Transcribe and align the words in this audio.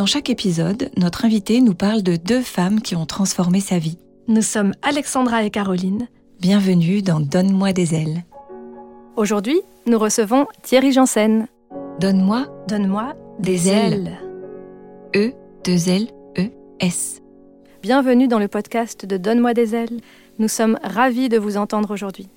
Dans 0.00 0.06
chaque 0.06 0.30
épisode, 0.30 0.90
notre 0.96 1.26
invité 1.26 1.60
nous 1.60 1.74
parle 1.74 2.02
de 2.02 2.16
deux 2.16 2.40
femmes 2.40 2.80
qui 2.80 2.96
ont 2.96 3.04
transformé 3.04 3.60
sa 3.60 3.78
vie. 3.78 3.98
Nous 4.28 4.40
sommes 4.40 4.72
Alexandra 4.80 5.44
et 5.44 5.50
Caroline. 5.50 6.08
Bienvenue 6.40 7.02
dans 7.02 7.20
Donne-moi 7.20 7.74
des 7.74 7.94
ailes. 7.94 8.24
Aujourd'hui, 9.16 9.60
nous 9.84 9.98
recevons 9.98 10.46
Thierry 10.62 10.92
Janssen. 10.92 11.48
Donne-moi 12.00 12.46
Donne-moi 12.66 13.12
des 13.40 13.68
ailes. 13.68 14.16
E, 15.14 15.32
deux 15.66 15.90
L, 15.90 16.06
E, 16.38 16.48
S. 16.80 17.20
Bienvenue 17.82 18.26
dans 18.26 18.38
le 18.38 18.48
podcast 18.48 19.04
de 19.04 19.18
Donne-moi 19.18 19.52
des 19.52 19.74
ailes. 19.74 20.00
Nous 20.38 20.48
sommes 20.48 20.78
ravis 20.82 21.28
de 21.28 21.36
vous 21.36 21.58
entendre 21.58 21.90
aujourd'hui. 21.90 22.30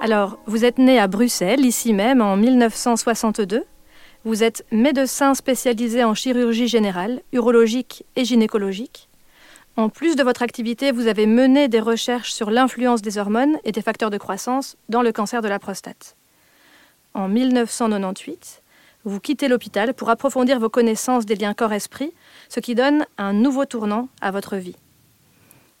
Alors, 0.00 0.38
vous 0.46 0.64
êtes 0.64 0.78
né 0.78 0.98
à 0.98 1.08
Bruxelles, 1.08 1.66
ici 1.66 1.92
même, 1.92 2.22
en 2.22 2.38
1962. 2.38 3.64
Vous 4.24 4.44
êtes 4.44 4.64
médecin 4.70 5.34
spécialisé 5.34 6.04
en 6.04 6.14
chirurgie 6.14 6.68
générale, 6.68 7.22
urologique 7.32 8.04
et 8.14 8.24
gynécologique. 8.24 9.08
En 9.76 9.88
plus 9.88 10.14
de 10.14 10.22
votre 10.22 10.42
activité, 10.42 10.92
vous 10.92 11.08
avez 11.08 11.26
mené 11.26 11.66
des 11.66 11.80
recherches 11.80 12.32
sur 12.32 12.48
l'influence 12.48 13.02
des 13.02 13.18
hormones 13.18 13.58
et 13.64 13.72
des 13.72 13.82
facteurs 13.82 14.10
de 14.10 14.18
croissance 14.18 14.76
dans 14.88 15.02
le 15.02 15.10
cancer 15.10 15.42
de 15.42 15.48
la 15.48 15.58
prostate. 15.58 16.14
En 17.14 17.26
1998, 17.26 18.62
vous 19.04 19.18
quittez 19.18 19.48
l'hôpital 19.48 19.92
pour 19.92 20.08
approfondir 20.08 20.60
vos 20.60 20.68
connaissances 20.68 21.26
des 21.26 21.34
liens 21.34 21.54
corps-esprit, 21.54 22.12
ce 22.48 22.60
qui 22.60 22.76
donne 22.76 23.04
un 23.18 23.32
nouveau 23.32 23.64
tournant 23.64 24.08
à 24.20 24.30
votre 24.30 24.56
vie. 24.56 24.76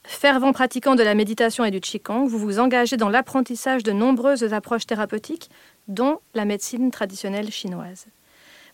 Fervent 0.02 0.52
pratiquant 0.52 0.96
de 0.96 1.04
la 1.04 1.14
méditation 1.14 1.64
et 1.64 1.70
du 1.70 1.80
Qigong, 1.80 2.26
vous 2.26 2.38
vous 2.38 2.58
engagez 2.58 2.96
dans 2.96 3.08
l'apprentissage 3.08 3.84
de 3.84 3.92
nombreuses 3.92 4.52
approches 4.52 4.86
thérapeutiques, 4.86 5.48
dont 5.86 6.18
la 6.34 6.44
médecine 6.44 6.90
traditionnelle 6.90 7.52
chinoise. 7.52 8.06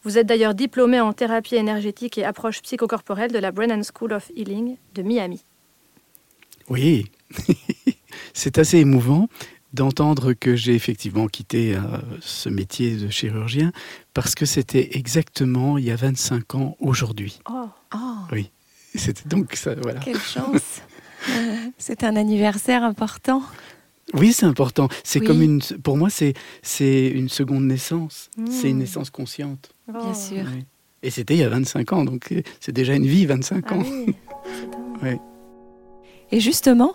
Vous 0.05 0.17
êtes 0.19 0.27
d'ailleurs 0.27 0.55
diplômé 0.55 1.01
en 1.01 1.13
thérapie 1.13 1.57
énergétique 1.57 2.19
et 2.19 2.25
approche 2.25 2.63
psychocorporelle 2.63 3.33
de 3.33 3.39
la 3.39 3.51
Brennan 3.53 3.83
School 3.83 4.13
of 4.13 4.31
Healing 4.37 4.77
de 4.95 5.03
Miami. 5.03 5.43
Oui, 6.69 7.07
c'est 8.35 8.59
assez 8.59 8.79
émouvant 8.79 9.29
d'entendre 9.75 10.33
que 10.33 10.57
j'ai 10.57 10.75
effectivement 10.75 11.27
quitté 11.27 11.75
euh, 11.75 11.81
ce 12.21 12.49
métier 12.49 12.97
de 12.97 13.09
chirurgien 13.11 13.73
parce 14.15 14.35
que 14.35 14.47
c'était 14.47 14.97
exactement 14.97 15.77
il 15.79 15.85
y 15.85 15.91
a 15.91 15.97
25 15.97 16.55
ans 16.55 16.77
aujourd'hui. 16.81 17.41
Oh, 17.51 17.69
Oh, 17.95 17.99
Oui, 18.33 18.51
c'était 18.95 19.29
donc 19.29 19.55
ça, 19.55 19.75
voilà. 19.75 20.01
quelle 20.01 20.19
chance 20.21 20.83
C'est 21.79 22.05
un 22.05 22.17
anniversaire 22.17 22.83
important. 22.85 23.43
Oui, 24.15 24.33
c'est 24.33 24.47
important. 24.47 24.89
C'est 25.05 25.21
Oui. 25.21 25.27
comme 25.27 25.43
une, 25.43 25.61
pour 25.83 25.97
moi, 25.99 26.09
c'est 26.11 26.33
c'est 26.63 27.09
une 27.09 27.29
seconde 27.29 27.65
naissance. 27.65 28.31
C'est 28.51 28.71
une 28.71 28.77
Mm. 28.77 28.81
naissance 28.81 29.11
consciente. 29.11 29.71
Oh. 29.89 29.99
Bien 30.03 30.15
sûr. 30.15 30.45
Oui. 30.55 30.65
Et 31.03 31.11
c'était 31.11 31.35
il 31.35 31.41
y 31.41 31.45
a 31.45 31.49
25 31.49 31.93
ans, 31.93 32.05
donc 32.05 32.33
euh, 32.33 32.43
c'est 32.61 32.73
déjà 32.73 32.95
une 32.95 33.07
vie, 33.07 33.25
25 33.27 33.65
Ah 33.69 33.75
ans. 33.75 33.83
oui. 35.03 35.11
Et 36.31 36.41
justement, 36.41 36.93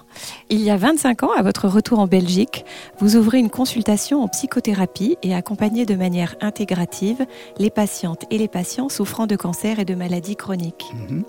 il 0.50 0.62
y 0.62 0.70
a 0.70 0.78
25 0.78 1.24
ans, 1.24 1.32
à 1.36 1.42
votre 1.42 1.68
retour 1.68 1.98
en 1.98 2.06
Belgique, 2.06 2.66
vous 3.00 3.16
ouvrez 3.16 3.40
une 3.40 3.50
consultation 3.50 4.22
en 4.22 4.28
psychothérapie 4.28 5.18
et 5.24 5.34
accompagnez 5.34 5.88
de 5.88 5.96
manière 5.96 6.36
intégrative 6.40 7.26
les 7.58 7.72
patientes 7.72 8.26
et 8.30 8.38
les 8.38 8.48
patients 8.48 8.90
souffrant 8.90 9.26
de 9.26 9.36
cancer 9.36 9.80
et 9.80 9.86
de 9.86 9.96
maladies 9.96 10.36
chroniques. 10.36 10.86
Mhm. 11.10 11.24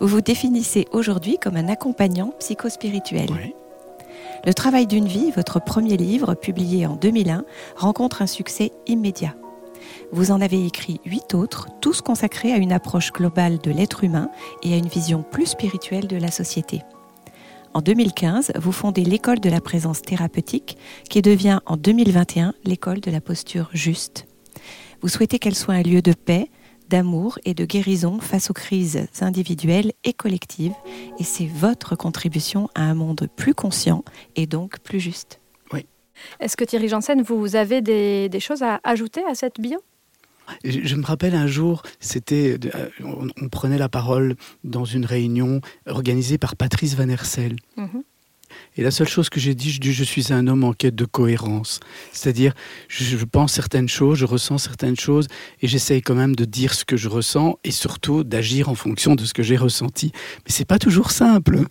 Vous 0.00 0.06
vous 0.06 0.20
définissez 0.20 0.86
aujourd'hui 0.92 1.38
comme 1.40 1.56
un 1.56 1.68
accompagnant 1.68 2.34
psychospirituel. 2.40 3.30
Le 4.44 4.52
travail 4.52 4.86
d'une 4.86 5.06
vie, 5.06 5.30
votre 5.30 5.58
premier 5.58 5.96
livre, 5.96 6.34
publié 6.34 6.86
en 6.86 6.96
2001, 6.96 7.44
rencontre 7.76 8.20
un 8.20 8.26
succès 8.26 8.70
immédiat. 8.86 9.34
Vous 10.12 10.30
en 10.30 10.40
avez 10.40 10.64
écrit 10.66 11.00
huit 11.04 11.34
autres, 11.34 11.68
tous 11.80 12.00
consacrés 12.00 12.52
à 12.52 12.56
une 12.56 12.72
approche 12.72 13.12
globale 13.12 13.58
de 13.58 13.70
l'être 13.70 14.04
humain 14.04 14.30
et 14.62 14.74
à 14.74 14.76
une 14.76 14.88
vision 14.88 15.22
plus 15.22 15.46
spirituelle 15.46 16.06
de 16.06 16.16
la 16.16 16.30
société. 16.30 16.82
En 17.74 17.82
2015, 17.82 18.52
vous 18.56 18.72
fondez 18.72 19.04
l'école 19.04 19.38
de 19.38 19.50
la 19.50 19.60
présence 19.60 20.00
thérapeutique, 20.00 20.78
qui 21.10 21.20
devient 21.20 21.60
en 21.66 21.76
2021 21.76 22.54
l'école 22.64 23.00
de 23.00 23.10
la 23.10 23.20
posture 23.20 23.68
juste. 23.72 24.26
Vous 25.02 25.08
souhaitez 25.08 25.38
qu'elle 25.38 25.54
soit 25.54 25.74
un 25.74 25.82
lieu 25.82 26.00
de 26.00 26.14
paix, 26.14 26.48
d'amour 26.88 27.38
et 27.44 27.52
de 27.52 27.64
guérison 27.64 28.18
face 28.18 28.50
aux 28.50 28.54
crises 28.54 29.06
individuelles 29.20 29.92
et 30.04 30.12
collectives, 30.12 30.74
et 31.18 31.24
c'est 31.24 31.46
votre 31.46 31.96
contribution 31.96 32.70
à 32.74 32.82
un 32.82 32.94
monde 32.94 33.28
plus 33.36 33.54
conscient 33.54 34.04
et 34.36 34.46
donc 34.46 34.78
plus 34.80 35.00
juste. 35.00 35.40
Est-ce 36.40 36.56
que 36.56 36.64
Thierry 36.64 36.88
Janssen, 36.88 37.22
vous 37.22 37.56
avez 37.56 37.80
des, 37.80 38.28
des 38.28 38.40
choses 38.40 38.62
à 38.62 38.80
ajouter 38.84 39.22
à 39.30 39.34
cette 39.34 39.60
bio? 39.60 39.82
Je, 40.64 40.94
me 40.94 41.04
rappelle 41.04 41.34
un 41.34 41.46
jour, 41.46 41.82
c'était, 42.00 42.58
euh, 42.74 42.88
on, 43.04 43.48
prenait 43.48 43.78
la 43.78 43.88
parole 43.88 44.36
dans 44.64 44.84
une 44.84 45.04
réunion 45.04 45.60
organisée 45.86 46.38
par 46.38 46.56
Patrice 46.56 46.94
Van 46.94 47.08
Hersel. 47.08 47.56
Mhm. 47.76 48.02
Et 48.76 48.82
la 48.82 48.90
seule 48.90 49.08
chose 49.08 49.28
que 49.28 49.40
j'ai 49.40 49.54
dit, 49.54 49.70
je 49.70 49.80
dis 49.80 49.92
je 49.92 50.04
suis 50.04 50.32
un 50.32 50.46
homme 50.46 50.62
en 50.62 50.72
quête 50.72 50.94
de 50.94 51.04
cohérence. 51.04 51.80
C'est-à-dire, 52.12 52.54
je, 52.88 53.04
je 53.04 53.24
pense 53.24 53.52
certaines 53.52 53.88
choses, 53.88 54.18
je 54.18 54.24
ressens 54.24 54.58
certaines 54.58 54.96
choses, 54.96 55.26
et 55.60 55.66
j'essaye 55.66 56.00
quand 56.00 56.14
même 56.14 56.36
de 56.36 56.44
dire 56.44 56.74
ce 56.74 56.84
que 56.84 56.96
je 56.96 57.08
ressens, 57.08 57.58
et 57.64 57.70
surtout 57.70 58.22
d'agir 58.22 58.68
en 58.68 58.74
fonction 58.74 59.14
de 59.14 59.24
ce 59.24 59.34
que 59.34 59.42
j'ai 59.42 59.56
ressenti. 59.56 60.12
Mais 60.14 60.52
c'est 60.52 60.64
pas 60.64 60.78
toujours 60.78 61.10
simple. 61.10 61.60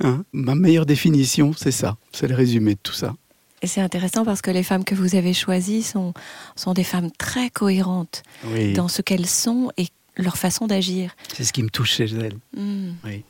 Hein? 0.00 0.22
Ma 0.32 0.54
meilleure 0.54 0.86
définition, 0.86 1.52
c'est 1.56 1.72
ça. 1.72 1.96
C'est 2.12 2.28
le 2.28 2.36
résumé 2.36 2.74
de 2.74 2.80
tout 2.80 2.92
ça. 2.92 3.14
Et 3.62 3.66
c'est 3.66 3.80
intéressant 3.80 4.24
parce 4.24 4.40
que 4.42 4.50
les 4.50 4.62
femmes 4.62 4.84
que 4.84 4.94
vous 4.94 5.14
avez 5.16 5.32
choisies 5.34 5.82
sont, 5.82 6.14
sont 6.56 6.74
des 6.74 6.84
femmes 6.84 7.10
très 7.10 7.50
cohérentes 7.50 8.22
Oui. 8.46 8.72
dans 8.72 8.88
ce 8.88 9.02
qu'elles 9.02 9.26
sont 9.26 9.70
et 9.76 9.88
leur 10.16 10.36
façon 10.36 10.66
d'agir. 10.66 11.14
C'est 11.34 11.44
ce 11.44 11.52
qui 11.52 11.62
me 11.62 11.70
touche 11.70 11.92
chez 11.94 12.04
elle. 12.06 12.34
Hmm. 12.56 12.92
Oui. 13.04 13.24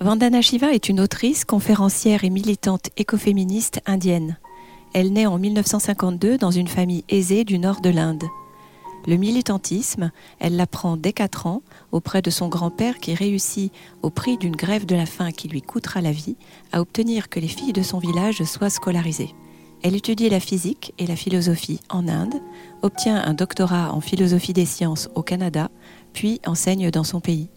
Vandana 0.00 0.40
Shiva 0.42 0.72
est 0.72 0.88
une 0.88 1.00
autrice, 1.00 1.44
conférencière 1.44 2.22
et 2.22 2.30
militante 2.30 2.90
écoféministe 2.96 3.80
indienne. 3.84 4.38
Elle 4.94 5.12
naît 5.12 5.26
en 5.26 5.38
1952 5.38 6.38
dans 6.38 6.52
une 6.52 6.68
famille 6.68 7.04
aisée 7.08 7.44
du 7.44 7.58
nord 7.58 7.80
de 7.80 7.90
l'Inde. 7.90 8.24
Le 9.08 9.16
militantisme, 9.16 10.10
elle 10.38 10.56
l'apprend 10.56 10.98
dès 10.98 11.14
4 11.14 11.46
ans 11.46 11.62
auprès 11.92 12.20
de 12.20 12.28
son 12.28 12.48
grand-père 12.48 12.98
qui 12.98 13.14
réussit, 13.14 13.72
au 14.02 14.10
prix 14.10 14.36
d'une 14.36 14.54
grève 14.54 14.84
de 14.84 14.94
la 14.94 15.06
faim 15.06 15.30
qui 15.30 15.48
lui 15.48 15.62
coûtera 15.62 16.02
la 16.02 16.12
vie, 16.12 16.36
à 16.72 16.82
obtenir 16.82 17.30
que 17.30 17.40
les 17.40 17.48
filles 17.48 17.72
de 17.72 17.80
son 17.80 18.00
village 18.00 18.44
soient 18.44 18.68
scolarisées. 18.68 19.34
Elle 19.82 19.96
étudie 19.96 20.28
la 20.28 20.40
physique 20.40 20.92
et 20.98 21.06
la 21.06 21.16
philosophie 21.16 21.80
en 21.88 22.06
Inde, 22.06 22.34
obtient 22.82 23.16
un 23.16 23.32
doctorat 23.32 23.94
en 23.94 24.02
philosophie 24.02 24.52
des 24.52 24.66
sciences 24.66 25.08
au 25.14 25.22
Canada, 25.22 25.70
puis 26.12 26.42
enseigne 26.44 26.90
dans 26.90 27.02
son 27.02 27.20
pays. 27.20 27.48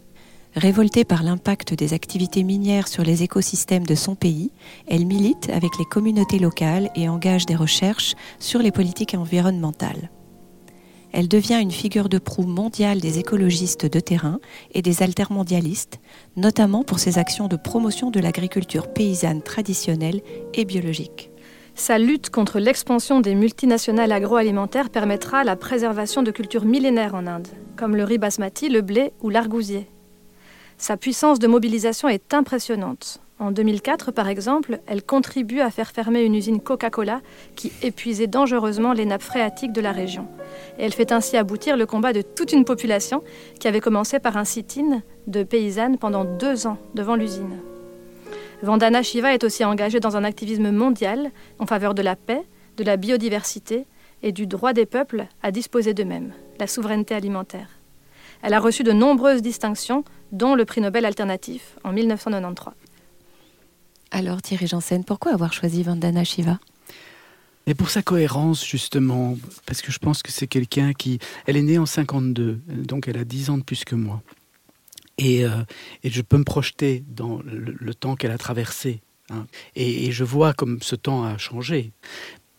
Révoltée 0.56 1.04
par 1.04 1.22
l'impact 1.22 1.74
des 1.74 1.92
activités 1.92 2.44
minières 2.44 2.88
sur 2.88 3.02
les 3.02 3.24
écosystèmes 3.24 3.84
de 3.84 3.94
son 3.94 4.14
pays, 4.14 4.52
elle 4.86 5.04
milite 5.04 5.50
avec 5.50 5.76
les 5.78 5.84
communautés 5.84 6.38
locales 6.38 6.90
et 6.94 7.10
engage 7.10 7.44
des 7.44 7.56
recherches 7.56 8.14
sur 8.38 8.60
les 8.60 8.72
politiques 8.72 9.14
environnementales. 9.14 10.08
Elle 11.12 11.28
devient 11.28 11.60
une 11.60 11.70
figure 11.70 12.08
de 12.08 12.18
proue 12.18 12.46
mondiale 12.46 13.00
des 13.00 13.18
écologistes 13.18 13.86
de 13.86 14.00
terrain 14.00 14.40
et 14.72 14.82
des 14.82 15.02
altermondialistes, 15.02 16.00
notamment 16.36 16.84
pour 16.84 16.98
ses 16.98 17.18
actions 17.18 17.48
de 17.48 17.56
promotion 17.56 18.10
de 18.10 18.20
l'agriculture 18.20 18.92
paysanne 18.92 19.42
traditionnelle 19.42 20.22
et 20.54 20.64
biologique. 20.64 21.30
Sa 21.74 21.98
lutte 21.98 22.30
contre 22.30 22.58
l'expansion 22.58 23.20
des 23.20 23.34
multinationales 23.34 24.12
agroalimentaires 24.12 24.90
permettra 24.90 25.42
la 25.44 25.56
préservation 25.56 26.22
de 26.22 26.30
cultures 26.30 26.64
millénaires 26.64 27.14
en 27.14 27.26
Inde, 27.26 27.48
comme 27.76 27.96
le 27.96 28.04
riz 28.04 28.18
basmati, 28.18 28.68
le 28.68 28.82
blé 28.82 29.12
ou 29.20 29.30
l'argousier. 29.30 29.88
Sa 30.76 30.96
puissance 30.96 31.38
de 31.38 31.46
mobilisation 31.46 32.08
est 32.08 32.34
impressionnante. 32.34 33.20
En 33.42 33.50
2004, 33.50 34.12
par 34.12 34.28
exemple, 34.28 34.78
elle 34.86 35.02
contribue 35.02 35.58
à 35.58 35.70
faire 35.72 35.90
fermer 35.90 36.22
une 36.22 36.36
usine 36.36 36.60
Coca-Cola 36.60 37.22
qui 37.56 37.72
épuisait 37.82 38.28
dangereusement 38.28 38.92
les 38.92 39.04
nappes 39.04 39.24
phréatiques 39.24 39.72
de 39.72 39.80
la 39.80 39.90
région. 39.90 40.28
Et 40.78 40.84
elle 40.84 40.92
fait 40.92 41.10
ainsi 41.10 41.36
aboutir 41.36 41.76
le 41.76 41.84
combat 41.84 42.12
de 42.12 42.22
toute 42.22 42.52
une 42.52 42.64
population 42.64 43.24
qui 43.58 43.66
avait 43.66 43.80
commencé 43.80 44.20
par 44.20 44.36
un 44.36 44.44
sit-in 44.44 45.02
de 45.26 45.42
paysannes 45.42 45.98
pendant 45.98 46.24
deux 46.24 46.68
ans 46.68 46.78
devant 46.94 47.16
l'usine. 47.16 47.58
Vandana 48.62 49.02
Shiva 49.02 49.34
est 49.34 49.42
aussi 49.42 49.64
engagée 49.64 49.98
dans 49.98 50.16
un 50.16 50.22
activisme 50.22 50.70
mondial 50.70 51.32
en 51.58 51.66
faveur 51.66 51.94
de 51.94 52.02
la 52.02 52.14
paix, 52.14 52.44
de 52.76 52.84
la 52.84 52.96
biodiversité 52.96 53.86
et 54.22 54.30
du 54.30 54.46
droit 54.46 54.72
des 54.72 54.86
peuples 54.86 55.26
à 55.42 55.50
disposer 55.50 55.94
d'eux-mêmes, 55.94 56.32
la 56.60 56.68
souveraineté 56.68 57.12
alimentaire. 57.16 57.80
Elle 58.42 58.54
a 58.54 58.60
reçu 58.60 58.84
de 58.84 58.92
nombreuses 58.92 59.42
distinctions, 59.42 60.04
dont 60.30 60.54
le 60.54 60.64
prix 60.64 60.80
Nobel 60.80 61.04
alternatif 61.04 61.76
en 61.82 61.90
1993. 61.90 62.91
Alors 64.14 64.42
Thierry 64.42 64.66
Janssen, 64.66 65.04
pourquoi 65.04 65.32
avoir 65.32 65.54
choisi 65.54 65.82
Vandana 65.82 66.22
Shiva? 66.22 66.58
Et 67.66 67.74
pour 67.74 67.88
sa 67.88 68.02
cohérence, 68.02 68.66
justement, 68.66 69.38
parce 69.64 69.80
que 69.80 69.90
je 69.90 69.98
pense 69.98 70.22
que 70.22 70.30
c'est 70.30 70.46
quelqu'un 70.46 70.92
qui... 70.92 71.18
Elle 71.46 71.56
est 71.56 71.62
née 71.62 71.78
en 71.78 71.86
52, 71.86 72.60
donc 72.68 73.08
elle 73.08 73.16
a 73.16 73.24
10 73.24 73.50
ans 73.50 73.58
de 73.58 73.62
plus 73.62 73.84
que 73.84 73.94
moi. 73.94 74.22
Et, 75.16 75.46
euh, 75.46 75.64
et 76.02 76.10
je 76.10 76.20
peux 76.20 76.36
me 76.36 76.44
projeter 76.44 77.02
dans 77.08 77.40
le, 77.42 77.94
temps 77.94 78.14
qu'elle 78.14 78.32
a 78.32 78.38
traversé. 78.38 79.00
Hein. 79.30 79.46
Et, 79.76 80.12
je 80.12 80.24
vois 80.24 80.52
comme 80.52 80.82
ce 80.82 80.94
temps 80.94 81.24
a 81.24 81.38
changé 81.38 81.92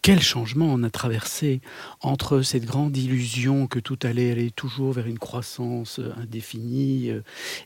quel 0.03 0.21
changement 0.21 0.67
on 0.69 0.83
a 0.83 0.89
traversé 0.89 1.61
entre 2.01 2.41
cette 2.41 2.65
grande 2.65 2.95
illusion 2.95 3.67
que 3.67 3.79
tout 3.79 3.97
allait 4.03 4.31
aller 4.31 4.51
toujours 4.51 4.91
vers 4.91 5.07
une 5.07 5.17
croissance 5.17 5.99
euh, 5.99 6.11
indéfinie 6.21 7.09
euh, 7.09 7.21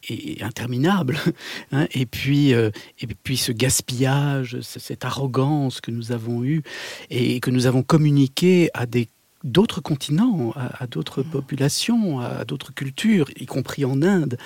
et 0.07 0.37
interminable, 0.43 1.17
hein, 1.71 1.87
et, 1.91 2.05
puis, 2.05 2.53
euh, 2.53 2.69
et 3.01 3.07
puis 3.07 3.37
ce 3.37 3.51
gaspillage, 3.51 4.59
cette 4.61 5.03
arrogance 5.03 5.81
que 5.81 5.89
nous 5.89 6.11
avons 6.11 6.43
eue 6.43 6.61
et 7.09 7.39
que 7.39 7.49
nous 7.49 7.65
avons 7.65 7.81
communiqué 7.81 8.69
à 8.75 8.85
des 8.85 9.09
d'autres 9.47 9.81
continents, 9.81 10.53
à, 10.55 10.88
d'autres 10.88 11.23
mmh. 11.23 11.29
populations, 11.29 12.19
à 12.19 12.45
d'autres 12.45 12.73
cultures, 12.73 13.29
y 13.39 13.45
compris 13.45 13.85
en 13.85 14.01
Inde. 14.01 14.38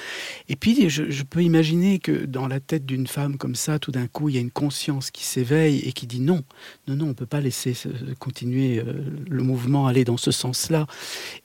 Et 0.47 0.55
puis, 0.55 0.89
je, 0.89 1.23
peux 1.23 1.43
imaginer 1.43 1.99
que 1.99 2.25
dans 2.25 2.47
la 2.47 2.59
tête 2.59 2.85
d'une 2.85 3.07
femme 3.07 3.37
comme 3.37 3.55
ça, 3.55 3.79
tout 3.79 3.91
d'un 3.91 4.07
coup, 4.07 4.29
il 4.29 4.35
y 4.35 4.37
a 4.37 4.41
une 4.41 4.51
conscience 4.51 5.11
qui 5.11 5.25
s'éveille 5.25 5.79
et 5.79 5.93
qui 5.93 6.07
dit 6.07 6.19
non, 6.19 6.43
non, 6.87 6.95
non, 6.95 7.05
on 7.05 7.09
ne 7.09 7.13
peut 7.13 7.25
pas 7.25 7.41
laisser 7.41 7.73
continuer 8.19 8.79
euh, 8.79 8.93
le 9.27 9.43
mouvement 9.43 9.87
aller 9.87 10.03
dans 10.03 10.17
ce 10.17 10.31
sens-là. 10.31 10.87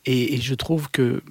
Et, 0.04 0.36
je 0.36 0.54
trouve 0.54 0.90
que 0.90 1.22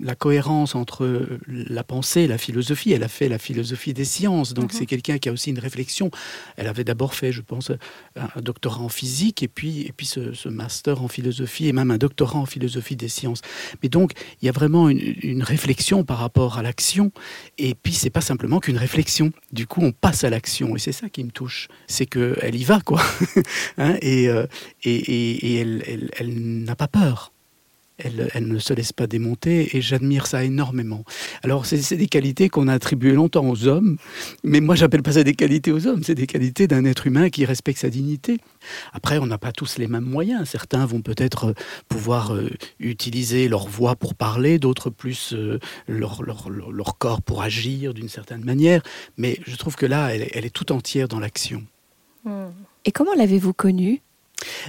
la 0.00 0.14
cohérence 0.14 0.74
entre 0.74 1.38
la 1.46 1.84
pensée 1.84 2.22
et 2.22 2.26
la 2.26 2.38
philosophie, 2.38 2.92
elle 2.92 3.02
a 3.02 3.08
fait 3.08 3.28
la 3.28 3.38
philosophie 3.38 3.92
des 3.92 4.06
sciences, 4.06 4.54
donc 4.54 4.72
mmh. 4.72 4.76
c'est 4.76 4.86
quelqu'un 4.86 5.18
qui 5.18 5.28
a 5.28 5.32
aussi 5.32 5.50
une 5.50 5.58
réflexion. 5.58 6.10
Elle 6.56 6.66
avait 6.66 6.82
d'abord 6.82 7.14
fait, 7.14 7.30
je 7.30 7.42
pense, 7.42 7.70
un 8.16 8.40
doctorat 8.40 8.80
en 8.80 8.88
physique 8.88 9.42
et 9.42 9.48
puis, 9.48 9.82
et 9.82 9.92
puis 9.92 10.06
ce, 10.06 10.32
ce 10.32 10.48
master 10.48 11.02
en 11.02 11.08
philosophie 11.08 11.68
et 11.68 11.73
même 11.74 11.90
un 11.90 11.98
doctorat 11.98 12.38
en 12.38 12.46
philosophie 12.46 12.96
des 12.96 13.08
sciences. 13.08 13.42
Mais 13.82 13.88
donc, 13.88 14.12
il 14.40 14.46
y 14.46 14.48
a 14.48 14.52
vraiment 14.52 14.88
une, 14.88 15.42
réflexion 15.42 16.04
par 16.04 16.18
rapport 16.18 16.58
à 16.58 16.62
l'action. 16.62 17.12
Et 17.58 17.74
puis, 17.74 17.92
c'est 17.92 18.10
pas 18.10 18.20
simplement 18.20 18.60
qu'une 18.60 18.78
réflexion. 18.78 19.32
Du 19.52 19.66
coup, 19.66 19.80
on 19.82 19.92
passe 19.92 20.24
à 20.24 20.30
l'action. 20.30 20.76
Et 20.76 20.78
c'est 20.78 20.92
ça 20.92 21.08
qui 21.08 21.22
me 21.24 21.30
touche. 21.30 21.68
C'est 21.86 22.06
qu'elle 22.06 22.54
y 22.54 22.64
va, 22.64 22.80
quoi. 22.80 23.02
Hein, 23.76 23.96
et, 24.02 24.28
euh, 24.28 24.46
et, 24.84 24.94
et, 24.94 25.58
elle 25.58 26.64
n'a 26.64 26.76
pas 26.76 26.86
peur 26.86 27.33
elle, 27.98 28.48
ne 28.48 28.58
se 28.58 28.72
laisse 28.72 28.92
pas 28.92 29.06
démonter 29.06 29.76
et 29.76 29.80
j'admire 29.80 30.26
ça 30.26 30.42
énormément. 30.44 31.04
Alors, 31.42 31.64
c'est 31.66 31.96
des 31.96 32.08
qualités 32.08 32.48
qu'on 32.48 32.68
a 32.68 32.74
attribuées 32.74 33.12
longtemps 33.12 33.48
aux 33.48 33.66
hommes, 33.66 33.98
mais 34.42 34.60
moi, 34.60 34.74
j'appelle 34.74 35.02
pas 35.02 35.12
ça 35.12 35.22
des 35.22 35.34
qualités 35.34 35.70
aux 35.70 35.86
hommes, 35.86 36.02
c'est 36.02 36.14
des 36.14 36.26
qualités 36.26 36.66
d'un 36.66 36.84
être 36.84 37.06
humain 37.06 37.30
qui 37.30 37.44
respecte 37.44 37.78
sa 37.78 37.90
dignité. 37.90 38.38
Après, 38.92 39.18
on 39.18 39.26
n'a 39.26 39.38
pas 39.38 39.52
tous 39.52 39.78
les 39.78 39.86
mêmes 39.86 40.04
moyens. 40.04 40.48
Certains 40.48 40.86
vont 40.86 41.02
peut-être 41.02 41.48
euh, 41.48 41.54
pouvoir 41.88 42.34
euh, 42.34 42.50
utiliser 42.80 43.48
leur 43.48 43.68
voix 43.68 43.94
pour 43.94 44.14
parler, 44.14 44.58
d'autres 44.58 44.90
plus 44.90 45.32
euh, 45.32 45.60
leur, 45.86 46.22
leur, 46.22 46.98
corps 46.98 47.22
pour 47.22 47.42
agir 47.42 47.94
d'une 47.94 48.08
certaine 48.08 48.44
manière, 48.44 48.82
mais 49.16 49.38
je 49.46 49.56
trouve 49.56 49.76
que 49.76 49.86
là, 49.86 50.14
elle, 50.14 50.28
elle 50.32 50.44
est 50.44 50.50
tout 50.54 50.72
entière 50.72 51.08
dans 51.08 51.20
l'action. 51.20 51.64
Et 52.86 52.92
comment 52.92 53.14
l'avez-vous 53.14 53.52
connue? 53.52 54.00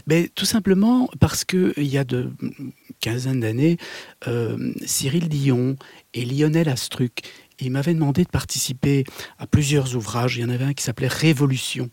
Ben, 0.08 0.28
Tout 0.36 0.46
simplement 0.46 1.10
parce 1.20 1.46
qu'il 1.46 1.74
y 1.78 1.98
a 1.98 2.04
de 2.04 2.32
quinzaine 3.00 3.40
d'années, 3.40 3.78
euh, 4.28 4.74
Cyril 4.86 5.30
Dion 5.30 5.76
et 6.14 6.26
Lionel 6.26 6.70
Astruc, 6.70 7.24
ils 7.60 7.72
m'avaient 7.72 7.94
demandé 7.94 8.24
de 8.24 8.30
participer 8.30 9.06
à 9.40 9.48
plusieurs 9.48 9.96
ouvrages. 9.96 10.38
Il 10.38 10.42
y 10.42 10.46
en 10.46 10.50
avait 10.50 10.66
un 10.66 10.74
qui 10.74 10.84
s'appelait 10.84 11.08
Révolution. 11.08 11.90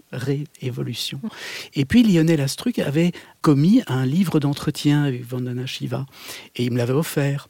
Et 1.75 1.84
puis 1.84 2.02
Lionel 2.02 2.40
Astruc 2.40 2.78
avait 2.78 3.12
commis 3.43 3.82
un 3.87 4.04
livre 4.04 4.40
d'entretien 4.40 5.04
avec 5.04 5.25
Vandana 5.25 5.66
Shiva 5.66 6.06
et 6.56 6.64
il 6.64 6.72
me 6.72 6.78
l'avait 6.78 6.93
offert. 6.93 7.48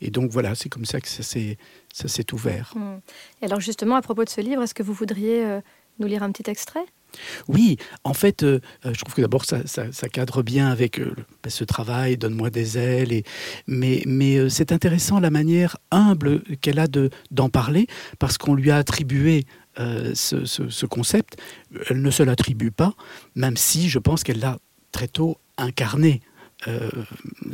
Et 0.00 0.10
donc 0.10 0.30
voilà, 0.30 0.54
c'est 0.54 0.68
comme 0.68 0.84
ça 0.84 1.00
que 1.00 1.08
ça 1.08 1.22
s'est, 1.22 1.56
ouvert. 2.32 2.72
Hmm. 2.76 2.98
Et 3.42 3.46
alors 3.46 3.60
justement, 3.60 3.96
à 3.96 4.02
propos 4.02 4.24
de 4.24 4.30
ce 4.30 4.40
livre, 4.40 4.62
est-ce 4.62 4.74
que 4.74 4.82
vous 4.82 4.92
voudriez 4.92 5.44
euh, 5.44 5.60
nous 5.98 6.06
lire 6.06 6.22
un 6.22 6.30
petit 6.30 6.48
extrait? 6.48 6.84
Oui, 7.48 7.76
en 8.04 8.14
fait, 8.14 8.42
euh, 8.42 8.60
euh, 8.84 8.92
je 8.94 9.00
trouve 9.00 9.14
que 9.14 9.20
d'abord 9.20 9.44
ça, 9.44 9.62
cadre 10.12 10.42
bien 10.42 10.68
avec 10.68 10.98
euh, 10.98 11.14
ben, 11.42 11.50
ce 11.50 11.64
travail, 11.64 12.16
donne-moi 12.16 12.50
des 12.50 12.78
ailes. 12.78 13.22
Mais 13.66 14.04
c'est 14.48 14.72
intéressant 14.72 15.20
la 15.20 15.30
manière 15.30 15.76
humble 15.90 16.42
qu'elle 16.60 16.78
a 16.78 16.86
de, 16.86 17.10
d'en 17.30 17.48
parler 17.48 17.86
parce 18.18 18.38
qu'on 18.38 18.54
lui 18.54 18.70
a 18.70 18.76
attribué 18.76 19.46
ce, 19.76 20.86
concept. 20.86 21.36
Elle 21.88 22.02
ne 22.02 22.10
se 22.10 22.22
l'attribue 22.22 22.70
pas, 22.70 22.94
même 23.36 23.56
si 23.56 23.88
je 23.88 23.98
pense 23.98 24.24
qu'elle 24.24 24.40
l'a 24.40 24.58
très 24.92 25.08
tôt 25.08 25.38
incarné. 25.56 26.20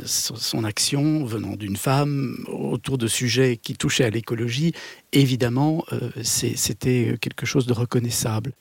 son 0.05 0.63
action 0.63 1.23
venant 1.25 1.55
d'une 1.55 1.77
femme 1.77 2.43
autour 2.47 2.97
de 2.97 3.07
sujets 3.07 3.57
qui 3.57 3.75
touchaient 3.75 4.05
à 4.05 4.09
l'écologie, 4.09 4.73
évidemment, 5.11 5.85
c'était 6.23 7.15
quelque 7.21 7.45
chose 7.45 7.67
de 7.67 7.73
reconnaissable. 7.73 8.53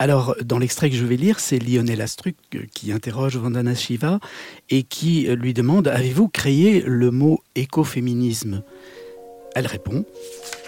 Alors, 0.00 0.34
dans 0.42 0.56
l'extrait 0.56 0.88
que 0.88 0.96
je 0.96 1.04
vais 1.04 1.18
lire, 1.18 1.40
c'est 1.40 1.58
Lionel 1.58 2.00
Astruc 2.00 2.34
euh, 2.54 2.60
qui 2.74 2.90
interroge 2.90 3.36
Vandana 3.36 3.74
Shiva 3.74 4.18
et 4.70 4.82
qui 4.82 5.28
euh, 5.28 5.36
lui 5.36 5.52
demande 5.52 5.88
Avez-vous 5.88 6.28
créé 6.28 6.82
le 6.86 7.10
mot 7.10 7.40
écoféminisme? 7.54 8.62
Elle 9.54 9.66
répond 9.66 10.06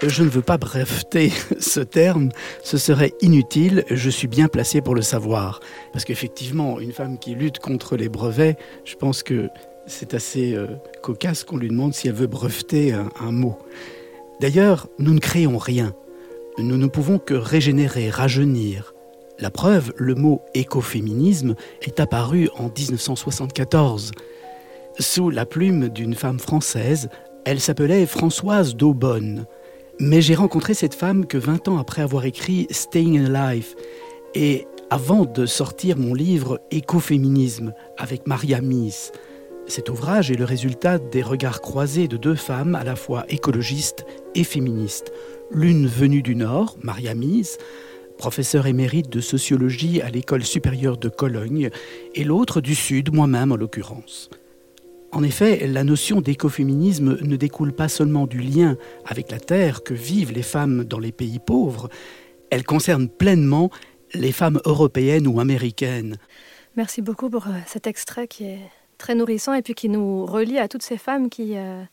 Je 0.05 0.21
ne 0.21 0.29
veux 0.29 0.43
pas 0.43 0.59
breveter 0.59 1.31
ce 1.59 1.79
terme, 1.79 2.29
ce 2.63 2.77
serait 2.77 3.15
inutile, 3.21 3.85
je 3.89 4.11
suis 4.11 4.27
bien 4.27 4.47
placé 4.47 4.81
pour 4.81 4.93
le 4.93 5.01
savoir. 5.01 5.61
Parce 5.93 6.05
qu'effectivement, 6.05 6.79
une 6.79 6.91
femme 6.91 7.17
qui 7.17 7.33
lutte 7.33 7.57
contre 7.57 7.97
les 7.97 8.09
brevets, 8.09 8.55
je 8.85 8.95
pense 8.97 9.23
que 9.23 9.49
c'est 9.87 10.13
assez 10.13 10.53
euh, 10.53 10.67
cocasse 11.01 11.43
qu'on 11.43 11.57
lui 11.57 11.69
demande 11.69 11.95
si 11.95 12.07
elle 12.07 12.13
veut 12.13 12.27
breveter 12.27 12.93
un 12.93 13.31
mot. 13.31 13.57
D'ailleurs, 14.41 14.89
nous 14.99 15.15
ne 15.15 15.19
créons 15.19 15.57
rien. 15.57 15.95
Nous 16.59 16.77
ne 16.77 16.85
pouvons 16.85 17.17
que 17.17 17.33
régénérer, 17.33 18.11
rajeunir, 18.11 18.92
la 19.39 19.49
preuve, 19.49 19.93
le 19.97 20.15
mot 20.15 20.41
écoféminisme 20.53 21.55
est 21.81 21.99
apparu 21.99 22.49
en 22.57 22.69
1974. 22.69 24.11
Sous 24.99 25.29
la 25.29 25.45
plume 25.45 25.89
d'une 25.89 26.13
femme 26.13 26.39
française, 26.39 27.09
elle 27.45 27.59
s'appelait 27.59 28.05
Françoise 28.05 28.75
Daubonne. 28.75 29.45
Mais 29.99 30.21
j'ai 30.21 30.35
rencontré 30.35 30.73
cette 30.73 30.93
femme 30.93 31.25
que 31.25 31.37
20 31.37 31.67
ans 31.67 31.77
après 31.77 32.01
avoir 32.01 32.25
écrit 32.25 32.67
Staying 32.69 33.25
Alive 33.25 33.75
et 34.35 34.67
avant 34.89 35.25
de 35.25 35.45
sortir 35.45 35.97
mon 35.97 36.13
livre 36.13 36.61
Écoféminisme 36.71 37.73
avec 37.97 38.27
Maria 38.27 38.61
Mies. 38.61 39.11
Cet 39.65 39.89
ouvrage 39.89 40.29
est 40.29 40.35
le 40.35 40.45
résultat 40.45 40.99
des 40.99 41.21
regards 41.21 41.61
croisés 41.61 42.07
de 42.07 42.17
deux 42.17 42.35
femmes 42.35 42.75
à 42.75 42.83
la 42.83 42.95
fois 42.95 43.25
écologistes 43.29 44.05
et 44.35 44.43
féministes. 44.43 45.11
L'une 45.51 45.87
venue 45.87 46.21
du 46.21 46.35
Nord, 46.35 46.77
Maria 46.81 47.15
Mies, 47.15 47.57
professeur 48.17 48.67
émérite 48.67 49.09
de 49.09 49.21
sociologie 49.21 50.01
à 50.01 50.09
l'école 50.09 50.43
supérieure 50.43 50.97
de 50.97 51.09
Cologne, 51.09 51.69
et 52.15 52.23
l'autre 52.23 52.61
du 52.61 52.75
Sud, 52.75 53.13
moi-même 53.13 53.51
en 53.51 53.55
l'occurrence. 53.55 54.29
En 55.11 55.21
effet, 55.21 55.67
la 55.67 55.83
notion 55.83 56.21
d'écoféminisme 56.21 57.19
ne 57.21 57.35
découle 57.35 57.71
pas 57.71 57.87
seulement 57.87 58.25
du 58.25 58.39
lien 58.39 58.77
avec 59.05 59.29
la 59.29 59.39
terre 59.39 59.83
que 59.83 59.93
vivent 59.93 60.31
les 60.31 60.41
femmes 60.41 60.83
dans 60.85 60.97
les 60.97 61.11
pays 61.11 61.39
pauvres, 61.39 61.89
elle 62.49 62.63
concerne 62.63 63.07
pleinement 63.07 63.69
les 64.13 64.31
femmes 64.31 64.59
européennes 64.65 65.27
ou 65.27 65.39
américaines. 65.39 66.17
Merci 66.75 67.01
beaucoup 67.01 67.29
pour 67.29 67.47
euh, 67.47 67.51
cet 67.67 67.85
extrait 67.85 68.27
qui 68.27 68.45
est 68.45 68.59
très 68.97 69.13
nourrissant 69.13 69.53
et 69.53 69.61
puis 69.61 69.75
qui 69.75 69.89
nous 69.89 70.25
relie 70.25 70.57
à 70.57 70.67
toutes 70.67 70.81
ces 70.81 70.97
femmes 70.97 71.29
qui, 71.29 71.57
euh, 71.57 71.83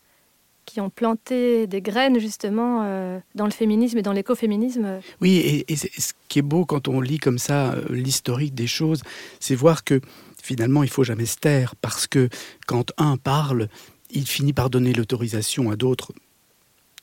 qui 0.65 0.79
ont 0.81 0.89
planté 0.89 1.67
des 1.67 1.81
graines 1.81 2.19
justement 2.19 2.81
euh, 2.83 3.19
dans 3.35 3.45
le 3.45 3.51
féminisme 3.51 3.97
et 3.97 4.01
dans 4.01 4.13
l'écoféminisme. 4.13 4.99
Oui, 5.21 5.63
et, 5.67 5.75
ce 5.75 6.13
qui 6.27 6.39
est 6.39 6.43
beau 6.43 6.65
quand 6.65 6.87
on 6.87 7.01
lit 7.01 7.17
comme 7.17 7.37
ça 7.37 7.73
euh, 7.73 7.85
l'historique 7.89 8.53
des 8.53 8.67
choses, 8.67 9.01
c'est 9.39 9.55
voir 9.55 9.83
que 9.83 10.01
finalement 10.41 10.83
il 10.83 10.89
faut 10.89 11.03
jamais 11.03 11.25
se 11.25 11.37
taire 11.37 11.75
parce 11.75 12.07
que 12.07 12.29
quand 12.67 12.91
un 12.97 13.17
parle, 13.17 13.67
il 14.11 14.27
finit 14.27 14.53
par 14.53 14.69
donner 14.69 14.93
l'autorisation 14.93 15.71
à 15.71 15.75
d'autres 15.75 16.11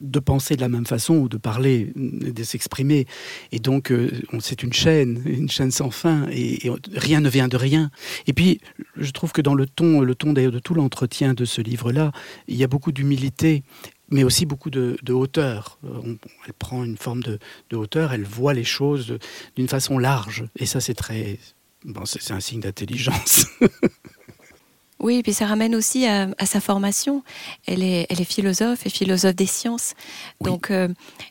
de 0.00 0.21
penser 0.21 0.57
de 0.57 0.61
la 0.61 0.69
même 0.69 0.87
façon 0.87 1.14
ou 1.14 1.28
de 1.28 1.37
parler, 1.37 1.93
de 1.97 2.43
s'exprimer. 2.43 3.07
Et 3.52 3.59
donc, 3.59 3.90
euh, 3.90 4.11
c'est 4.40 4.62
une 4.62 4.73
chaîne, 4.73 5.23
une 5.26 5.50
chaîne 5.50 5.71
sans 5.71 5.90
fin, 5.90 6.26
et, 6.31 6.71
rien 6.95 7.21
ne 7.21 7.28
vient 7.28 7.49
de 7.49 7.57
rien. 7.57 7.90
Et 8.26 8.33
puis, 8.33 8.61
je 8.97 9.11
trouve 9.11 9.33
que 9.33 9.43
dans 9.43 9.55
le 9.55 9.67
ton, 9.67 10.00
le 10.00 10.14
ton 10.14 10.33
d'ailleurs 10.33 10.52
de 10.52 10.59
tout 10.59 10.75
l'entretien 10.75 11.35
de 11.35 11.45
ce 11.45 11.61
livre-là, 11.61 12.12
il 12.47 12.57
y 12.57 12.64
a 12.64 12.69
beaucoup 12.69 12.93
d'humilité 12.93 13.62
mais 14.11 14.25
aussi 14.25 14.47
beaucoup 14.47 14.71
de, 14.71 14.97
hauteur. 15.12 15.78
Euh, 15.85 16.17
elle 16.47 16.55
prend 16.55 16.83
une 16.83 16.97
forme 16.97 17.23
de, 17.23 17.38
hauteur, 17.76 18.14
elle 18.14 18.25
voit 18.25 18.55
les 18.55 18.64
choses 18.64 19.19
d'une 19.55 19.69
façon 19.69 19.99
large. 19.99 20.47
Et 20.57 20.64
ça, 20.64 20.81
c'est 20.81 20.95
très. 20.95 21.38
Bon, 21.85 22.07
c'est 22.07 22.33
un 22.33 22.40
signe 22.40 22.61
d'intelligence. 22.61 23.47
Oui, 25.00 25.19
et 25.19 25.23
puis 25.23 25.33
ça 25.33 25.47
ramène 25.47 25.76
aussi 25.76 26.07
à, 26.07 26.28
sa 26.45 26.61
formation. 26.61 27.23
Elle 27.67 27.83
est, 27.83 28.07
elle 28.11 28.21
est 28.21 28.31
philosophe 28.31 28.85
et 28.85 28.90
philosophe 28.90 29.37
des 29.37 29.47
sciences. 29.47 29.95
Donc 30.40 30.71
euh, 30.71 30.88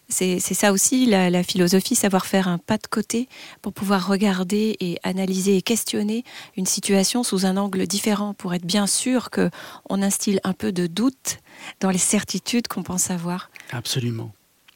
c'est 0.08 0.40
ça 0.40 0.72
aussi, 0.72 1.06
la, 1.06 1.44
philosophie, 1.44 1.96
savoir 1.96 2.26
faire 2.26 2.48
un 2.48 2.58
pas 2.58 2.78
de 2.78 2.88
côté 2.88 3.28
pour 3.62 3.74
pouvoir 3.74 4.08
regarder 4.08 4.78
et 4.80 4.98
analyser 5.04 5.58
et 5.58 5.62
questionner 5.62 6.24
une 6.56 6.66
situation 6.66 7.24
sous 7.24 7.46
un 7.46 7.58
angle 7.58 7.88
différent, 7.88 8.34
pour 8.34 8.54
être 8.54 8.66
bien 8.66 8.88
sûr 8.88 9.30
que 9.30 9.50
on 9.90 10.02
instille 10.02 10.40
un 10.44 10.54
peu 10.54 10.72
de 10.72 10.88
doute 10.88 11.40
dans 11.82 11.90
les 11.90 11.98
certitudes 11.98 12.68
qu'on 12.68 12.84
pense 12.84 13.12
avoir. 13.12 13.52
Absolument. 13.72 14.32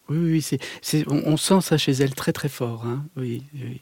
Oui, 0.09 0.17
oui, 0.17 0.57
c'est, 0.81 1.05
on, 1.07 1.37
sent 1.37 1.61
ça 1.61 1.77
chez 1.77 1.93
elle 1.93 2.13
très 2.13 2.33
très 2.33 2.49
fort. 2.49 2.85
Hein. 2.85 3.05
Oui, 3.15 3.43
oui. 3.53 3.81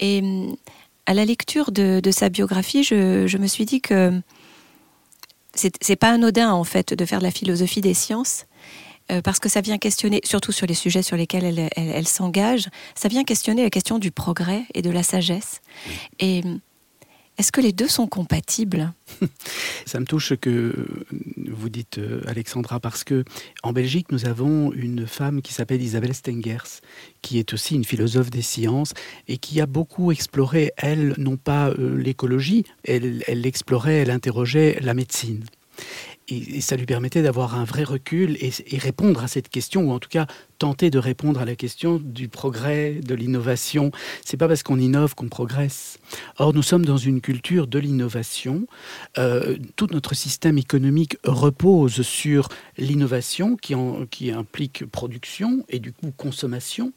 Et 0.00 0.20
hum, 0.20 0.56
à 1.06 1.14
la 1.14 1.24
lecture 1.24 1.72
de, 1.72 2.00
sa 2.10 2.28
biographie, 2.28 2.84
je, 2.84 3.36
me 3.36 3.46
suis 3.46 3.64
dit 3.64 3.80
que 3.80 4.20
c'est 5.54 5.96
pas 5.96 6.10
anodin 6.10 6.52
en 6.52 6.64
fait 6.64 6.94
de 6.94 7.04
faire 7.04 7.18
de 7.18 7.24
la 7.24 7.30
philosophie 7.30 7.80
des 7.80 7.94
sciences. 7.94 8.46
Euh, 9.10 9.20
parce 9.20 9.40
que 9.40 9.48
ça 9.48 9.60
vient 9.60 9.78
questionner, 9.78 10.20
surtout 10.22 10.52
sur 10.52 10.64
les 10.66 10.74
sujets 10.74 11.02
sur 11.02 11.16
lesquels 11.16 11.68
elle, 11.74 12.06
s'engage, 12.06 12.68
ça 12.94 13.08
vient 13.08 13.24
questionner 13.24 13.64
la 13.64 13.70
question 13.70 13.98
du 13.98 14.12
progrès 14.12 14.62
et 14.74 14.82
de 14.82 14.90
la 14.90 15.02
sagesse. 15.02 15.60
Et 16.20 16.42
est-ce 17.42 17.50
que 17.50 17.60
les 17.60 17.72
deux 17.72 17.88
sont 17.88 18.06
compatibles 18.06 18.92
Ça 19.84 19.98
me 19.98 20.06
touche 20.06 20.36
que 20.36 20.86
vous 21.50 21.68
dites, 21.68 21.98
euh, 21.98 22.22
Alexandra, 22.28 22.78
parce 22.78 23.02
que 23.02 23.24
en 23.64 23.72
Belgique, 23.72 24.12
nous 24.12 24.26
avons 24.26 24.72
une 24.72 25.08
femme 25.08 25.42
qui 25.42 25.52
s'appelle 25.52 25.82
Isabelle 25.82 26.14
Stengers, 26.14 26.78
qui 27.20 27.40
est 27.40 27.52
aussi 27.52 27.74
une 27.74 27.82
philosophe 27.82 28.30
des 28.30 28.42
sciences 28.42 28.92
et 29.26 29.38
qui 29.38 29.60
a 29.60 29.66
beaucoup 29.66 30.12
exploré, 30.12 30.70
elle, 30.76 31.14
non 31.18 31.36
pas 31.36 31.70
euh, 31.70 32.00
l'écologie, 32.00 32.64
elle, 32.84 33.24
elle 33.26 33.44
explorait, 33.44 33.96
elle 33.96 34.12
interrogeait 34.12 34.78
la 34.80 34.94
médecine 34.94 35.44
et, 36.28 36.60
ça 36.60 36.76
lui 36.76 36.86
permettait 36.86 37.22
d'avoir 37.22 37.54
un 37.54 37.64
vrai 37.64 37.84
recul 37.84 38.36
et, 38.40 38.78
répondre 38.78 39.22
à 39.22 39.28
cette 39.28 39.48
question, 39.48 39.88
ou 39.88 39.92
en 39.92 39.98
tout 39.98 40.08
cas 40.08 40.26
tenter 40.58 40.90
de 40.90 40.98
répondre 40.98 41.40
à 41.40 41.44
la 41.44 41.56
question 41.56 42.00
du 42.02 42.28
progrès, 42.28 43.00
de 43.02 43.14
l'innovation. 43.14 43.90
C'est 44.24 44.36
pas 44.36 44.46
parce 44.46 44.62
qu'on 44.62 44.78
innove 44.78 45.16
qu'on 45.16 45.28
progresse. 45.28 45.98
Or, 46.38 46.54
nous 46.54 46.62
sommes 46.62 46.84
dans 46.84 46.96
une 46.96 47.20
culture 47.20 47.66
de 47.66 47.80
l'innovation. 47.80 48.66
Euh, 49.18 49.56
tout 49.74 49.88
notre 49.90 50.14
système 50.14 50.58
économique 50.58 51.16
repose 51.24 52.02
sur 52.02 52.48
l'innovation 52.78 53.56
qui, 53.56 53.74
qui 54.10 54.30
implique 54.30 54.84
production 54.86 55.64
et 55.68 55.80
du 55.80 55.92
coup 55.92 56.12
consommation. 56.16 56.92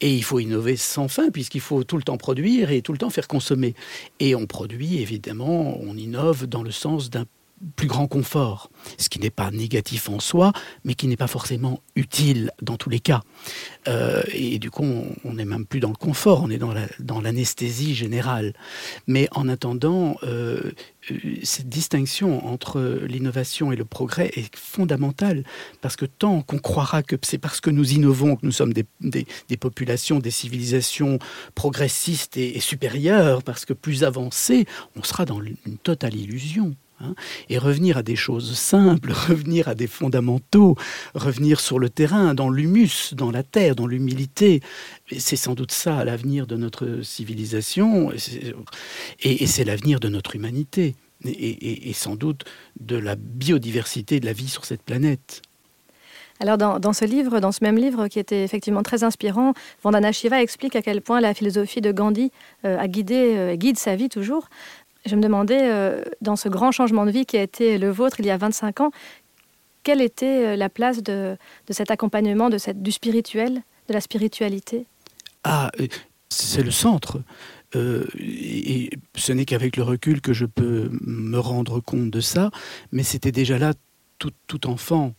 Et 0.00 0.14
il 0.14 0.22
faut 0.22 0.38
innover 0.38 0.76
sans 0.76 1.08
fin 1.08 1.30
puisqu'il 1.30 1.60
faut 1.60 1.82
tout 1.82 1.96
le 1.96 2.04
temps 2.04 2.16
produire 2.16 2.70
et 2.70 2.80
tout 2.80 2.92
le 2.92 2.98
temps 2.98 3.10
faire 3.10 3.26
consommer. 3.26 3.74
Et 4.20 4.36
on 4.36 4.46
produit, 4.46 4.98
évidemment, 4.98 5.80
on 5.80 5.96
innove 5.96 6.46
dans 6.46 6.62
le 6.62 6.70
sens 6.70 7.10
d'un 7.10 7.26
plus 7.76 7.88
grand 7.88 8.06
confort, 8.06 8.70
ce 8.96 9.08
qui 9.08 9.18
n'est 9.18 9.30
pas 9.30 9.50
négatif 9.50 10.08
en 10.08 10.18
soi, 10.18 10.52
mais 10.84 10.94
qui 10.94 11.06
n'est 11.08 11.16
pas 11.16 11.26
forcément 11.26 11.82
utile 11.94 12.52
dans 12.62 12.76
tous 12.76 12.88
les 12.88 13.00
cas. 13.00 13.22
Euh, 13.86 14.22
et 14.32 14.58
du 14.58 14.70
coup, 14.70 14.84
on 15.24 15.34
n'est 15.34 15.44
même 15.44 15.66
plus 15.66 15.80
dans 15.80 15.90
le 15.90 15.96
confort, 15.96 16.42
on 16.42 16.50
est 16.50 16.58
dans 16.58 17.20
l'anesthésie 17.20 17.94
générale. 17.94 18.54
Mais 19.06 19.28
en 19.32 19.48
attendant, 19.48 20.16
euh, 20.22 20.72
cette 21.42 21.68
distinction 21.68 22.46
entre 22.46 22.80
l'innovation 23.06 23.72
et 23.72 23.76
le 23.76 23.84
progrès 23.84 24.30
est 24.34 24.54
fondamentale, 24.56 25.44
parce 25.82 25.96
que 25.96 26.06
tant 26.06 26.40
qu'on 26.42 26.58
croira 26.58 27.02
que 27.02 27.16
c'est 27.22 27.38
parce 27.38 27.60
que 27.60 27.70
nous 27.70 27.92
innovons 27.92 28.36
que 28.36 28.46
nous 28.46 28.52
sommes 28.52 28.72
des, 28.72 29.56
populations, 29.56 30.18
des 30.18 30.30
civilisations 30.30 31.18
progressistes 31.54 32.38
et, 32.38 32.56
et 32.56 32.60
supérieures, 32.60 33.42
parce 33.42 33.66
que 33.66 33.74
plus 33.74 34.04
avancées, 34.04 34.66
on 34.96 35.02
sera 35.02 35.26
dans 35.26 35.40
une 35.40 35.78
totale 35.82 36.14
illusion. 36.14 36.74
Hein, 37.02 37.14
et 37.48 37.56
revenir 37.56 37.96
à 37.96 38.02
des 38.02 38.16
choses 38.16 38.54
simples, 38.54 39.12
revenir 39.28 39.68
à 39.68 39.74
des 39.74 39.86
fondamentaux, 39.86 40.76
revenir 41.14 41.60
sur 41.60 41.78
le 41.78 41.88
terrain, 41.88 42.34
dans 42.34 42.50
l'humus, 42.50 43.14
dans 43.14 43.30
la 43.30 43.42
terre, 43.42 43.74
dans 43.74 43.86
l'humilité. 43.86 44.60
C'est 45.18 45.36
sans 45.36 45.54
doute 45.54 45.72
ça 45.72 46.04
l'avenir 46.04 46.46
de 46.46 46.56
notre 46.56 47.00
civilisation 47.02 48.12
et 49.20 49.46
c'est 49.46 49.64
l'avenir 49.64 49.98
de 49.98 50.08
notre 50.08 50.36
humanité 50.36 50.94
et, 51.24 51.92
sans 51.94 52.16
doute 52.16 52.44
de 52.78 52.96
la 52.96 53.16
biodiversité 53.16 54.20
de 54.20 54.26
la 54.26 54.32
vie 54.32 54.48
sur 54.48 54.64
cette 54.64 54.82
planète. 54.82 55.42
Alors 56.42 56.56
dans, 56.56 56.92
ce 56.94 57.04
livre, 57.04 57.38
dans 57.38 57.52
ce 57.52 57.62
même 57.62 57.76
livre 57.76 58.08
qui 58.08 58.18
était 58.18 58.42
effectivement 58.42 58.82
très 58.82 59.04
inspirant, 59.04 59.52
Vandana 59.82 60.10
Shiva 60.10 60.42
explique 60.42 60.74
à 60.74 60.80
quel 60.80 61.02
point 61.02 61.20
la 61.20 61.34
philosophie 61.34 61.82
de 61.82 61.92
Gandhi 61.92 62.32
euh, 62.64 62.78
a 62.78 62.88
guidé, 62.88 63.34
euh, 63.36 63.56
guide 63.56 63.78
sa 63.78 63.94
vie 63.94 64.08
toujours. 64.08 64.48
Je 65.06 65.16
me 65.16 65.22
demandais, 65.22 65.70
euh, 65.70 66.02
dans 66.20 66.36
ce 66.36 66.48
grand 66.48 66.72
changement 66.72 67.06
de 67.06 67.10
vie 67.10 67.26
qui 67.26 67.36
a 67.36 67.42
été 67.42 67.78
le 67.78 67.90
vôtre 67.90 68.20
il 68.20 68.26
y 68.26 68.30
a 68.30 68.36
25 68.36 68.80
ans, 68.80 68.90
quelle 69.82 70.02
était 70.02 70.46
euh, 70.46 70.56
la 70.56 70.68
place 70.68 71.02
de, 71.02 71.36
cet 71.70 71.90
accompagnement, 71.90 72.50
de 72.50 72.58
cette, 72.58 72.82
du 72.82 72.92
spirituel, 72.92 73.62
de 73.88 73.94
la 73.94 74.00
spiritualité? 74.00 74.86
Ah, 75.44 75.70
euh, 75.80 75.86
c'est 76.28 76.62
le 76.62 76.70
centre. 76.70 77.22
et 77.74 78.90
ce 79.16 79.32
n'est 79.32 79.44
qu'avec 79.44 79.76
le 79.76 79.82
recul 79.82 80.20
que 80.20 80.32
je 80.32 80.44
peux 80.44 80.90
me 81.00 81.38
rendre 81.38 81.80
compte 81.80 82.10
de 82.10 82.20
ça, 82.20 82.50
mais 82.92 83.02
c'était 83.02 83.32
déjà 83.32 83.58
là 83.58 83.72
tout, 84.18 84.32
tout 84.46 84.68
enfant 84.68 85.14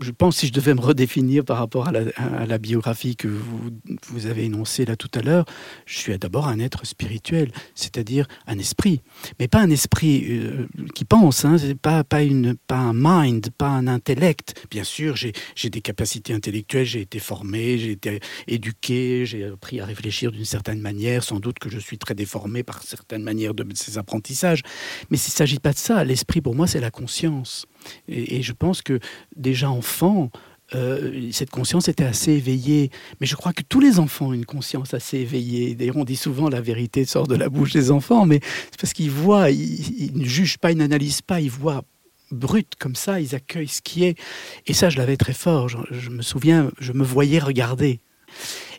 je 0.00 0.10
pense, 0.10 0.36
si 0.36 0.48
je 0.48 0.52
devais 0.52 0.74
me 0.74 0.80
redéfinir 0.80 1.44
par 1.44 1.58
rapport 1.58 1.88
à 1.88 1.92
la, 1.92 2.58
biographie 2.58 3.16
que 3.16 3.28
vous, 3.28 4.26
avez 4.26 4.44
énoncée 4.44 4.84
là 4.84 4.96
tout 4.96 5.10
à 5.14 5.22
l'heure, 5.22 5.44
je 5.86 5.98
suis 5.98 6.18
d'abord 6.18 6.48
un 6.48 6.58
être 6.58 6.86
spirituel, 6.86 7.50
c'est-à-dire 7.74 8.26
un 8.46 8.58
esprit. 8.58 9.02
Mais 9.38 9.48
pas 9.48 9.60
un 9.60 9.70
esprit 9.70 10.24
euh, 10.28 10.66
qui 10.94 11.04
pense, 11.04 11.44
hein, 11.44 11.56
pas, 11.80 12.04
pas, 12.04 12.20
pas 12.66 12.76
un 12.76 12.92
mind, 12.94 13.50
pas 13.56 13.68
un 13.68 13.86
intellect. 13.86 14.66
Bien 14.70 14.84
sûr, 14.84 15.16
j'ai 15.16 15.70
des 15.70 15.80
capacités 15.80 16.32
intellectuelles, 16.32 16.86
j'ai 16.86 17.02
été 17.02 17.18
formé, 17.18 17.78
j'ai 17.78 17.92
été 17.92 18.20
éduqué, 18.46 19.24
j'ai 19.26 19.44
appris 19.44 19.80
à 19.80 19.86
réfléchir 19.86 20.32
d'une 20.32 20.44
certaine 20.44 20.80
manière. 20.80 21.22
Sans 21.22 21.40
doute 21.40 21.58
que 21.58 21.70
je 21.70 21.78
suis 21.78 21.98
très 21.98 22.14
déformé 22.14 22.62
par 22.62 22.82
certaines 22.82 23.22
manières 23.22 23.54
de 23.54 23.66
ces 23.74 23.98
apprentissages. 23.98 24.62
Mais 25.10 25.18
il 25.18 25.26
ne 25.26 25.30
s'agit 25.30 25.58
pas 25.58 25.72
de 25.72 25.78
ça. 25.78 26.04
L'esprit, 26.04 26.40
pour 26.40 26.54
moi, 26.54 26.66
c'est 26.66 26.80
la 26.80 26.90
conscience. 26.90 27.66
Et, 28.08 28.42
je 28.42 28.52
pense 28.52 28.82
que 28.82 28.98
déjà 29.36 29.70
enfant, 29.70 30.30
euh, 30.74 31.30
cette 31.32 31.50
conscience 31.50 31.88
était 31.88 32.04
assez 32.04 32.32
éveillée. 32.32 32.90
Mais 33.20 33.26
je 33.26 33.36
crois 33.36 33.52
que 33.52 33.62
tous 33.62 33.80
les 33.80 33.98
enfants 33.98 34.28
ont 34.28 34.32
une 34.32 34.46
conscience 34.46 34.94
assez 34.94 35.18
éveillée. 35.18 35.74
D'ailleurs, 35.74 35.96
on 35.96 36.04
dit 36.04 36.16
souvent 36.16 36.48
la 36.48 36.60
vérité 36.60 37.04
sort 37.04 37.26
de 37.26 37.36
la 37.36 37.48
bouche 37.48 37.72
des 37.72 37.90
enfants, 37.90 38.26
mais 38.26 38.40
c'est 38.70 38.80
parce 38.80 38.92
qu'ils 38.92 39.10
voient, 39.10 39.50
ils, 39.50 40.12
ne 40.14 40.24
jugent 40.24 40.58
pas, 40.58 40.72
ils 40.72 40.78
n'analysent 40.78 41.22
pas, 41.22 41.40
ils 41.40 41.50
voient 41.50 41.84
brut 42.32 42.74
comme 42.78 42.96
ça, 42.96 43.20
ils 43.20 43.34
accueillent 43.34 43.68
ce 43.68 43.82
qui 43.82 44.04
est. 44.04 44.18
Et 44.66 44.72
ça, 44.72 44.90
je 44.90 44.98
l'avais 44.98 45.16
très 45.16 45.34
fort. 45.34 45.68
je 45.68 46.10
me 46.10 46.22
souviens, 46.22 46.70
je 46.80 46.92
me 46.92 47.04
voyais 47.04 47.38
regarder. 47.38 48.00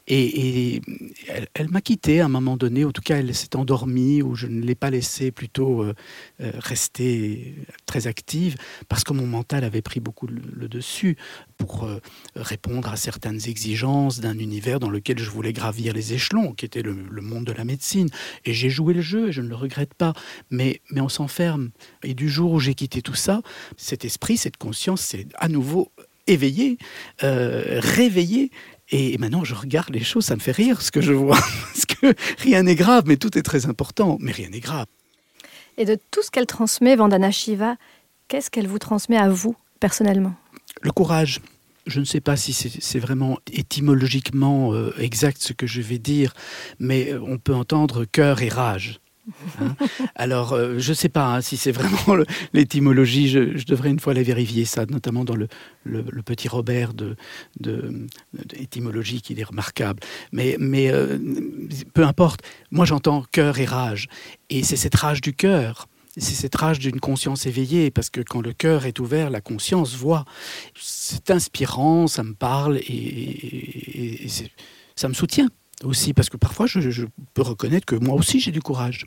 Et, 0.09 0.81
elle, 1.53 1.69
m'a 1.69 1.81
quitté 1.81 2.21
à 2.21 2.25
un 2.25 2.29
moment 2.29 2.55
donné, 2.55 2.85
en 2.85 2.91
tout 2.91 3.01
cas 3.01 3.17
elle 3.17 3.35
s'est 3.35 3.57
endormie, 3.57 4.21
ou 4.21 4.35
je 4.35 4.47
ne 4.47 4.61
l'ai 4.61 4.75
pas 4.75 4.89
laissée 4.89 5.31
plutôt 5.31 5.83
euh, 5.83 5.93
euh, 6.39 6.51
rester 6.59 7.55
très 7.85 8.07
active, 8.07 8.55
parce 8.87 9.03
que 9.03 9.11
mon 9.11 9.27
mental 9.27 9.65
avait 9.65 9.81
pris 9.81 9.99
beaucoup 9.99 10.27
le, 10.27 10.69
dessus 10.69 11.17
pour 11.57 11.83
euh, 11.83 11.99
répondre 12.35 12.89
à 12.89 12.95
certaines 12.95 13.47
exigences 13.47 14.19
d'un 14.19 14.37
univers 14.37 14.79
dans 14.79 14.89
lequel 14.89 15.19
je 15.19 15.29
voulais 15.29 15.51
gravir 15.51 15.93
les 15.93 16.13
échelons, 16.13 16.53
qui 16.53 16.63
était 16.63 16.83
le, 16.83 16.95
monde 17.21 17.45
de 17.45 17.51
la 17.51 17.65
médecine. 17.65 18.07
Et 18.45 18.53
j'ai 18.53 18.69
joué 18.69 18.93
le 18.93 19.01
jeu, 19.01 19.29
et 19.29 19.31
je 19.33 19.41
ne 19.41 19.49
le 19.49 19.55
regrette 19.55 19.93
pas, 19.93 20.13
mais, 20.49 20.79
mais 20.89 21.01
on 21.01 21.09
s'enferme. 21.09 21.71
Et 22.03 22.13
du 22.13 22.29
jour 22.29 22.53
où 22.53 22.59
j'ai 22.61 22.75
quitté 22.75 23.01
tout 23.01 23.15
ça, 23.15 23.41
cet 23.75 24.05
esprit, 24.05 24.37
cette 24.37 24.57
conscience 24.57 25.01
s'est 25.01 25.27
à 25.35 25.49
nouveau 25.49 25.91
éveillé, 26.27 26.77
réveillé, 27.21 28.51
et 28.89 29.17
maintenant, 29.17 29.43
je 29.43 29.53
regarde 29.53 29.93
les 29.93 30.03
choses, 30.03 30.25
ça 30.25 30.35
me 30.35 30.39
fait 30.39 30.51
rire 30.51 30.81
ce 30.81 30.91
que 30.91 31.01
je 31.01 31.13
vois. 31.13 31.39
Parce 31.73 31.85
que 31.85 32.13
rien 32.39 32.63
n'est 32.63 32.75
grave, 32.75 33.03
mais 33.05 33.17
tout 33.17 33.37
est 33.37 33.43
très 33.43 33.65
important, 33.65 34.17
mais 34.21 34.31
rien 34.31 34.49
n'est 34.49 34.59
grave. 34.59 34.85
Et 35.77 35.85
de 35.85 35.97
tout 36.11 36.23
ce 36.23 36.31
qu'elle 36.31 36.45
transmet, 36.45 36.95
Vandana 36.95 37.31
Shiva, 37.31 37.75
qu'est-ce 38.27 38.49
qu'elle 38.49 38.67
vous 38.67 38.79
transmet 38.79 39.17
à 39.17 39.29
vous, 39.29 39.55
personnellement? 39.79 40.35
Le 40.81 40.91
courage. 40.91 41.41
Je 41.85 42.01
ne 42.01 42.05
sais 42.05 42.19
pas 42.19 42.35
si 42.35 42.51
c'est 42.51 42.99
vraiment 42.99 43.39
étymologiquement 43.51 44.73
euh, 44.73 44.93
exact 44.99 45.41
ce 45.41 45.53
que 45.53 45.65
je 45.67 45.81
vais 45.81 45.99
dire, 45.99 46.33
mais 46.79 47.13
euh, 47.13 47.21
on 47.25 47.37
peut 47.37 47.55
entendre 47.55 48.03
cœur 48.03 48.41
et 48.41 48.49
rage. 48.49 48.99
Hein. 49.59 49.75
Alors, 50.15 50.53
euh, 50.53 50.75
je 50.77 50.89
ne 50.89 50.95
sais 50.95 51.09
pas 51.09 51.35
hein, 51.35 51.41
si 51.41 51.57
c'est 51.57 51.71
vraiment 51.71 52.23
l'étymologie, 52.53 53.29
je, 53.29 53.65
devrais 53.65 53.89
une 53.89 53.99
fois 53.99 54.13
la 54.13 54.23
vérifier, 54.23 54.65
ça, 54.65 54.85
notamment 54.85 55.25
dans 55.25 55.35
le, 55.35 55.47
petit 56.25 56.47
Robert 56.47 56.93
de, 56.93 57.15
de, 57.59 58.07
qui 59.21 59.39
est 59.39 59.43
remarquable. 59.43 60.01
Mais, 60.31 60.55
mais 60.59 60.91
euh, 60.91 61.17
peu 61.93 62.03
importe, 62.03 62.41
moi 62.71 62.85
j'entends 62.85 63.23
cœur 63.31 63.59
et 63.59 63.65
rage. 63.65 64.07
Et 64.49 64.63
c'est 64.63 64.77
cette 64.77 64.95
rage 64.95 65.21
du 65.21 65.33
cœur. 65.33 65.87
C'est 66.19 66.33
cette 66.33 66.55
rage 66.55 66.79
d'une 66.79 66.99
conscience 66.99 67.45
éveillée, 67.45 67.91
parce 67.91 68.09
que 68.09 68.21
quand 68.21 68.41
le 68.41 68.51
cœur 68.51 68.87
est 68.87 68.99
ouvert, 68.99 69.29
la 69.29 69.41
conscience 69.41 69.95
voit. 69.95 70.25
C'est 70.75 71.29
inspirant, 71.29 72.07
ça 72.07 72.23
me 72.23 72.33
parle 72.33 72.77
et, 72.77 74.25
ça 74.95 75.07
me 75.07 75.13
soutient 75.13 75.47
aussi, 75.83 76.13
parce 76.13 76.29
que 76.29 76.37
parfois 76.37 76.65
je 76.67 77.05
peux 77.33 77.41
reconnaître 77.41 77.85
que 77.85 77.95
moi 77.95 78.15
aussi 78.15 78.39
j'ai 78.39 78.51
du 78.51 78.61
courage 78.61 79.05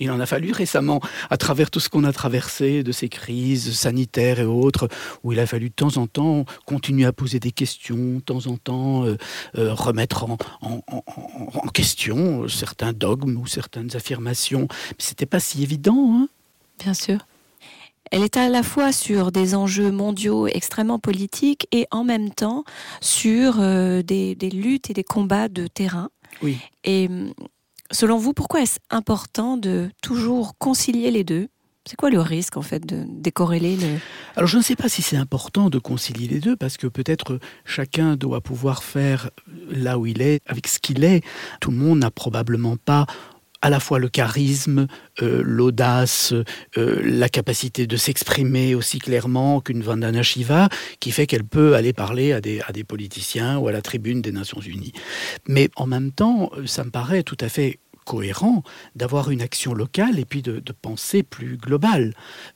Il 0.00 0.10
en 0.10 0.20
a 0.20 0.26
fallu 0.26 0.52
récemment, 0.52 1.00
à 1.30 1.36
travers 1.36 1.70
tout 1.70 1.80
ce 1.80 1.88
qu'on 1.88 2.04
a 2.04 2.12
traversé, 2.12 2.82
de 2.82 2.92
ces 2.92 3.08
crises 3.08 3.72
sanitaires 3.74 4.40
et 4.40 4.44
autres, 4.44 4.88
où 5.22 5.32
il 5.32 5.40
a 5.40 5.46
fallu 5.46 5.70
de 5.70 5.74
temps 5.74 5.96
en 5.96 6.06
temps 6.06 6.44
continuer 6.66 7.04
à 7.04 7.12
poser 7.12 7.40
des 7.40 7.52
questions, 7.52 8.16
de 8.16 8.20
temps 8.20 8.46
en 8.46 8.56
temps 8.56 9.04
euh, 9.04 9.16
euh, 9.56 9.74
remettre 9.74 10.24
en, 10.24 10.36
question 11.72 12.48
certains 12.48 12.92
dogmes 12.92 13.36
ou 13.36 13.46
certaines 13.46 13.94
affirmations. 13.94 14.66
Mais 14.90 14.96
c'était 14.98 15.26
pas 15.26 15.40
si 15.40 15.62
évident. 15.62 16.14
Hein 16.14 16.28
Bien 16.78 16.94
sûr. 16.94 17.18
Elle 18.10 18.22
est 18.22 18.36
à 18.36 18.48
la 18.48 18.62
fois 18.62 18.92
sur 18.92 19.32
des 19.32 19.54
enjeux 19.54 19.90
mondiaux 19.90 20.46
extrêmement 20.46 20.98
politiques 20.98 21.66
et 21.72 21.86
en 21.90 22.04
même 22.04 22.30
temps 22.30 22.64
sur 23.00 23.60
euh, 23.60 24.02
des, 24.02 24.34
des, 24.34 24.50
luttes 24.50 24.90
et 24.90 24.94
des 24.94 25.04
combats 25.04 25.48
de 25.48 25.66
terrain. 25.66 26.08
Oui. 26.42 26.58
Et 26.84 27.08
Selon 27.90 28.18
vous, 28.18 28.34
pourquoi 28.34 28.60
est-ce 28.60 28.78
important 28.90 29.56
de 29.56 29.90
toujours 30.02 30.58
concilier 30.58 31.10
les 31.10 31.24
deux? 31.24 31.48
C'est 31.86 31.96
quoi 31.96 32.10
le 32.10 32.20
risque 32.20 32.58
en 32.58 32.62
fait 32.62 32.84
de 32.84 33.06
décorréler 33.08 33.76
le... 33.76 33.96
Alors 34.36 34.46
je 34.46 34.58
ne 34.58 34.62
sais 34.62 34.76
pas 34.76 34.90
si 34.90 35.00
c'est 35.00 35.16
important 35.16 35.70
de 35.70 35.78
concilier 35.78 36.28
les 36.28 36.38
deux 36.38 36.54
parce 36.54 36.76
que 36.76 36.86
peut-être 36.86 37.38
chacun 37.64 38.16
doit 38.16 38.42
pouvoir 38.42 38.82
faire 38.82 39.30
là 39.70 39.98
où 39.98 40.04
il 40.04 40.20
est 40.20 40.42
avec 40.44 40.68
ce 40.68 40.78
qu'il 40.78 41.02
est. 41.02 41.24
Tout 41.62 41.70
le 41.70 41.78
monde 41.78 42.00
n'a 42.00 42.10
probablement 42.10 42.76
pas 42.76 43.06
à 43.62 43.70
la 43.70 43.80
fois 43.80 43.98
le 43.98 44.08
charisme, 44.08 44.86
euh, 45.22 45.42
l'audace, 45.44 46.32
euh, 46.76 47.00
la 47.02 47.28
capacité 47.28 47.86
de 47.86 47.96
s'exprimer 47.96 48.74
aussi 48.74 48.98
clairement 48.98 49.60
qu'une 49.60 49.82
Vandana 49.82 50.22
Shiva, 50.22 50.68
qui 51.00 51.10
fait 51.10 51.26
qu'elle 51.26 51.44
peut 51.44 51.74
aller 51.74 51.92
parler 51.92 52.32
à 52.32 52.40
des, 52.40 52.60
à 52.60 52.72
des 52.72 52.84
politiciens 52.84 53.58
ou 53.58 53.68
à 53.68 53.72
la 53.72 53.82
tribune 53.82 54.22
des 54.22 54.32
Nations 54.32 54.60
Unies. 54.60 54.92
Mais 55.48 55.70
en 55.76 55.86
même 55.86 56.12
temps, 56.12 56.50
ça 56.66 56.84
me 56.84 56.90
paraît 56.90 57.22
tout 57.22 57.38
à 57.40 57.48
fait 57.48 57.78
cohérent 58.08 58.62
d'avoir 58.96 59.30
une 59.30 59.42
action 59.42 59.74
locale 59.74 60.18
et 60.18 60.24
puis 60.24 60.40
de, 60.40 60.62
penser 60.80 61.22
plus 61.22 61.58
global, 61.58 62.14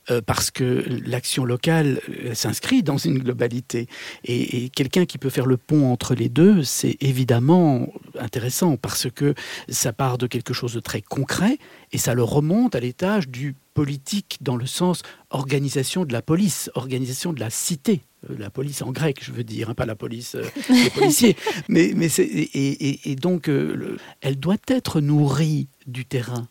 euh, 0.09 0.21
parce 0.21 0.49
que 0.49 0.83
l'action 1.05 1.45
locale 1.45 1.99
euh, 2.09 2.33
s'inscrit 2.33 2.81
dans 2.81 2.97
une 2.97 3.19
globalité. 3.19 3.87
Et, 4.23 4.69
quelqu'un 4.69 5.05
qui 5.05 5.19
peut 5.19 5.29
faire 5.29 5.45
le 5.45 5.57
pont 5.57 5.91
entre 5.91 6.15
les 6.15 6.29
deux, 6.29 6.63
c'est 6.63 6.97
évidemment 7.01 7.87
intéressant, 8.19 8.77
parce 8.77 9.07
que 9.13 9.35
ça 9.69 9.93
part 9.93 10.17
de 10.17 10.25
quelque 10.25 10.53
chose 10.53 10.73
de 10.73 10.79
très 10.79 11.01
concret 11.01 11.59
et 11.91 11.99
ça 11.99 12.15
le 12.15 12.23
remonte 12.23 12.73
à 12.73 12.79
l'étage 12.79 13.27
du 13.27 13.55
politique 13.75 14.39
dans 14.41 14.55
le 14.55 14.65
sens 14.65 15.03
organisation 15.29 16.05
de 16.05 16.13
la 16.13 16.23
police, 16.23 16.71
organisation 16.73 17.31
de 17.31 17.39
la 17.39 17.51
cité. 17.51 18.01
Euh, 18.29 18.35
la 18.37 18.49
police 18.49 18.81
en 18.81 18.91
grec, 18.91 19.19
je 19.21 19.31
veux 19.31 19.43
dire, 19.43 19.69
hein, 19.69 19.73
pas 19.73 19.85
la 19.85 19.95
police 19.95 20.35
euh, 20.35 20.43
des 20.69 20.89
policiers. 20.89 21.35
Mais, 21.67 21.91
mais 21.95 22.07
et, 22.17 23.11
et, 23.11 23.15
donc, 23.15 23.47
euh, 23.47 23.97
elle 24.21 24.39
doit 24.39 24.57
être 24.67 25.01
nourrie 25.01 25.67
du 25.87 26.05
terrain. 26.05 26.47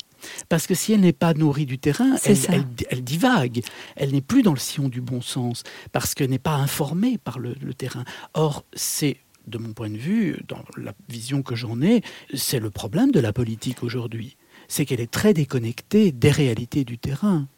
Parce 0.49 0.67
que 0.67 0.75
si 0.75 0.93
elle 0.93 1.01
n'est 1.01 1.13
pas 1.13 1.35
nourrie 1.35 1.67
du 1.67 1.79
terrain, 1.79 2.17
elle, 2.25 2.65
elle, 2.91 3.03
divague. 3.03 3.63
Elle 3.97 4.13
n'est 4.13 4.21
plus 4.21 4.43
dans 4.43 4.53
le 4.53 4.59
sillon 4.59 4.89
du 4.89 5.01
bon 5.01 5.21
sens, 5.21 5.65
parce 5.91 6.15
qu'elle 6.15 6.31
n'est 6.31 6.39
pas 6.39 6.55
informée 6.55 7.19
par 7.19 7.39
le, 7.39 7.55
le 7.61 7.75
terrain. 7.75 8.05
Or, 8.35 8.65
c'est 8.73 9.17
de 9.49 9.59
mon 9.59 9.73
point 9.73 9.91
de 9.91 9.97
vue, 9.97 10.39
dans 10.47 10.63
la 10.77 10.95
vision 11.09 11.43
que 11.43 11.57
j'en 11.57 11.83
ai, 11.83 12.03
c'est 12.35 12.61
le 12.61 12.71
problème 12.71 13.11
de 13.11 13.19
la 13.19 13.33
politique 13.33 13.83
aujourd'hui. 13.83 14.37
C'est 14.69 14.87
qu'elle 14.87 15.01
est 15.01 15.11
très 15.11 15.35
déconnectée 15.35 16.13
des 16.13 16.31
réalités 16.31 16.85
du 16.85 16.99
terrain. 16.99 17.49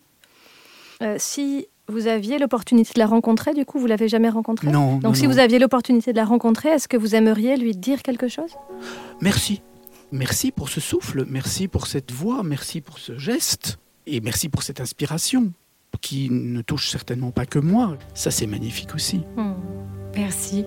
si 1.19 1.67
vous 1.89 2.07
aviez 2.07 2.39
l'opportunité 2.39 2.95
de 2.95 2.99
la 2.99 3.07
rencontrer, 3.07 3.53
du 3.55 3.65
coup, 3.65 3.79
vous 3.79 3.87
l'avez 3.87 4.09
jamais 4.09 4.29
rencontrée 4.29 4.69
Non. 4.69 4.99
Donc, 4.99 5.17
si 5.17 5.27
vous 5.27 5.39
aviez 5.39 5.59
l'opportunité 5.59 6.13
de 6.13 6.17
la 6.17 6.25
rencontrer, 6.25 6.71
est-ce 6.71 6.89
que 6.89 6.97
vous 6.97 7.15
aimeriez 7.15 7.57
lui 7.57 7.73
dire 7.73 8.03
quelque 8.03 8.29
chose? 8.29 8.53
Merci. 9.21 9.63
Merci 10.13 10.53
pour 10.53 10.69
ce 10.69 10.81
souffle, 10.81 11.25
merci 11.29 11.69
pour 11.69 11.87
cette 11.87 12.13
voix, 12.13 12.43
merci 12.43 12.81
pour 12.81 12.99
ce 12.99 13.19
geste, 13.19 13.79
et 14.07 14.21
merci 14.21 14.49
pour 14.49 14.63
cette 14.63 14.81
inspiration 14.81 15.53
qui 16.01 16.29
ne 16.31 16.63
touche 16.63 16.91
certainement 16.91 17.31
pas 17.31 17.47
que 17.47 17.59
moi. 17.59 17.97
Ça, 18.15 18.31
c'est 18.31 18.47
magnifique 18.47 18.95
aussi. 18.95 19.23
Hmm. 19.37 19.55
Merci. 20.15 20.65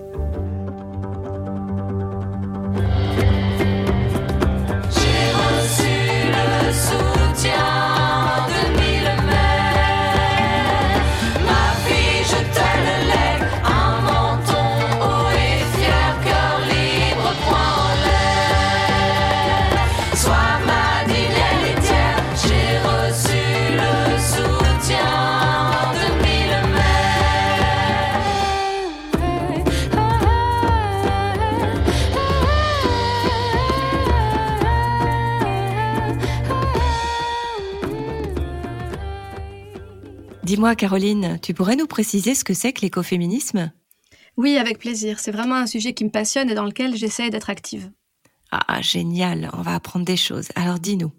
Dis-moi, 40.58 40.74
Caroline, 40.74 41.38
tu 41.40 41.54
pourrais 41.54 41.76
nous 41.76 41.86
préciser 41.86 42.34
ce 42.34 42.42
que 42.42 42.52
c'est 42.52 42.72
que 42.72 42.80
l'écoféminisme? 42.80 43.70
Oui, 44.36 44.56
avec 44.56 44.80
plaisir. 44.80 45.20
C'est 45.20 45.30
vraiment 45.30 45.54
un 45.54 45.68
sujet 45.68 45.94
qui 45.94 46.04
me 46.04 46.10
passionne 46.10 46.50
et 46.50 46.54
dans 46.56 46.64
lequel 46.64 46.96
j'essaie 46.96 47.30
d'être 47.30 47.48
active. 47.48 47.92
Ah, 48.50 48.82
génial, 48.82 49.50
on 49.52 49.62
va 49.62 49.76
apprendre 49.76 50.04
des 50.04 50.16
choses. 50.16 50.48
Alors 50.56 50.80
dis-nous. 50.80 51.12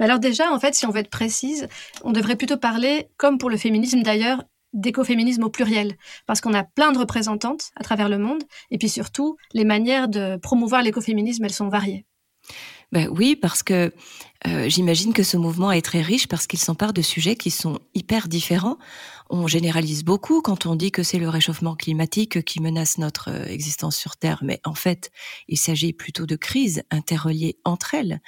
Alors 0.00 0.18
déjà, 0.18 0.52
en 0.52 0.58
fait, 0.58 0.74
si 0.74 0.86
on 0.86 0.90
veut 0.90 0.98
être 0.98 1.08
précise, 1.08 1.68
on 2.02 2.10
devrait 2.10 2.34
plutôt 2.34 2.56
parler, 2.56 3.06
comme 3.16 3.38
pour 3.38 3.48
le 3.48 3.58
féminisme 3.58 4.02
d'ailleurs, 4.02 4.42
d'écoféminisme 4.72 5.44
au 5.44 5.50
pluriel, 5.50 5.96
parce 6.26 6.40
qu'on 6.40 6.52
a 6.52 6.64
plein 6.64 6.90
de 6.90 6.98
représentantes 6.98 7.70
à 7.76 7.84
travers 7.84 8.08
le 8.08 8.18
monde, 8.18 8.42
et 8.72 8.78
puis 8.78 8.88
surtout, 8.88 9.36
les 9.54 9.64
manières 9.64 10.08
de 10.08 10.36
promouvoir 10.36 10.82
l'écoféminisme, 10.82 11.44
elles 11.44 11.52
sont 11.52 11.68
variées. 11.68 12.06
Ben 12.92 13.08
oui, 13.08 13.36
parce 13.36 13.62
que 13.62 13.92
euh, 14.46 14.68
j'imagine 14.68 15.12
que 15.12 15.22
ce 15.22 15.36
mouvement 15.36 15.70
est 15.70 15.82
très 15.82 16.00
riche 16.00 16.26
parce 16.26 16.48
qu'il 16.48 16.58
s'empare 16.58 16.92
de 16.92 17.02
sujets 17.02 17.36
qui 17.36 17.50
sont 17.52 17.78
hyper 17.94 18.26
différents. 18.26 18.78
On 19.28 19.46
généralise 19.46 20.02
beaucoup 20.02 20.42
quand 20.42 20.66
on 20.66 20.74
dit 20.74 20.90
que 20.90 21.04
c'est 21.04 21.18
le 21.18 21.28
réchauffement 21.28 21.76
climatique 21.76 22.42
qui 22.44 22.60
menace 22.60 22.98
notre 22.98 23.30
euh, 23.30 23.46
existence 23.46 23.96
sur 23.96 24.16
Terre, 24.16 24.40
mais 24.42 24.60
en 24.64 24.74
fait, 24.74 25.12
il 25.46 25.58
s'agit 25.58 25.92
plutôt 25.92 26.26
de 26.26 26.34
crises 26.34 26.82
interreliées 26.90 27.58
entre 27.64 27.94
elles. 27.94 28.20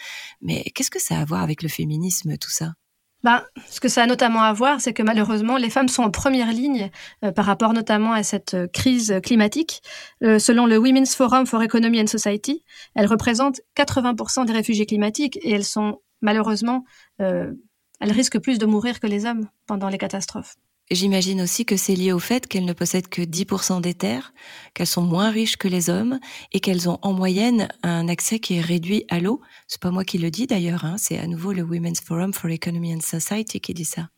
Mais 0.43 0.63
qu'est-ce 0.75 0.91
que 0.91 1.01
ça 1.03 1.19
a 1.19 1.23
à 1.23 1.25
voir 1.25 1.43
avec 1.43 1.63
le 1.63 1.69
féminisme, 1.69 2.37
tout 2.39 2.51
ça? 2.51 2.75
Ben, 3.23 3.43
ce 3.69 3.81
que 3.81 3.89
ça 3.89 4.03
a 4.03 4.07
notamment 4.07 4.43
à 4.43 4.53
voir, 4.53 4.81
c'est 4.81 4.93
que 4.93 5.03
malheureusement, 5.03 5.57
les 5.57 5.71
femmes 5.71 5.89
sont 5.89 6.03
en 6.03 6.11
première 6.11 6.53
ligne 6.53 6.91
euh, 7.25 7.31
par 7.31 7.45
rapport 7.45 7.73
notamment 7.73 8.13
à 8.13 8.23
cette 8.23 8.55
euh, 8.55 8.67
crise 8.67 9.15
climatique. 9.23 9.83
Euh, 10.25 10.39
selon 10.39 10.67
le 10.67 10.79
Women's 10.79 11.15
Forum 11.15 11.47
for 11.47 11.63
Economy 11.63 12.01
and 12.03 12.09
Society, 12.09 12.65
elles 12.95 13.07
représentent 13.07 13.61
80% 13.77 14.47
des 14.47 14.53
réfugiés 14.53 14.87
climatiques 14.87 15.39
et 15.43 15.53
elles 15.53 15.65
sont 15.65 16.01
malheureusement, 16.21 16.85
elles 17.19 17.57
risquent 18.01 18.39
plus 18.39 18.59
de 18.59 18.65
mourir 18.65 19.01
que 19.01 19.09
les 19.09 19.27
hommes 19.27 19.49
pendant 19.67 19.89
les 19.89 19.99
catastrophes. 19.99 20.55
J'imagine 20.93 21.41
aussi 21.41 21.65
que 21.65 21.79
c'est 21.79 21.95
lié 21.95 22.13
au 22.13 22.19
fait 22.19 22.47
qu'elles 22.47 22.67
ne 22.67 22.75
possèdent 22.75 23.09
que 23.09 23.23
10% 23.23 23.81
des 23.81 23.95
terres, 23.95 24.35
qu'elles 24.75 24.87
sont 24.87 25.01
moins 25.01 25.31
riches 25.31 25.57
que 25.57 25.67
les 25.67 25.89
hommes 25.89 26.21
et 26.53 26.61
qu'elles 26.61 26.87
ont 26.87 26.99
en 27.01 27.15
moyenne 27.15 27.69
un 27.83 28.09
accès 28.09 28.41
qui 28.41 28.57
est 28.57 28.61
réduit 28.61 29.07
à 29.09 29.19
l'eau. 29.19 29.41
C'est 29.69 29.81
pas 29.81 29.91
moi 29.91 30.05
qui 30.05 30.19
le 30.19 30.31
dis 30.31 30.47
d'ailleurs, 30.47 30.85
hein, 30.85 30.97
c'est 30.99 31.17
à 31.17 31.27
nouveau 31.27 31.55
le 31.55 31.63
Women's 31.63 32.03
Forum 32.03 32.35
for 32.35 32.51
Economy 32.51 32.95
and 32.95 33.01
Society 33.01 33.59
qui 33.59 33.73
dit 33.73 33.87
ça. 33.87 34.11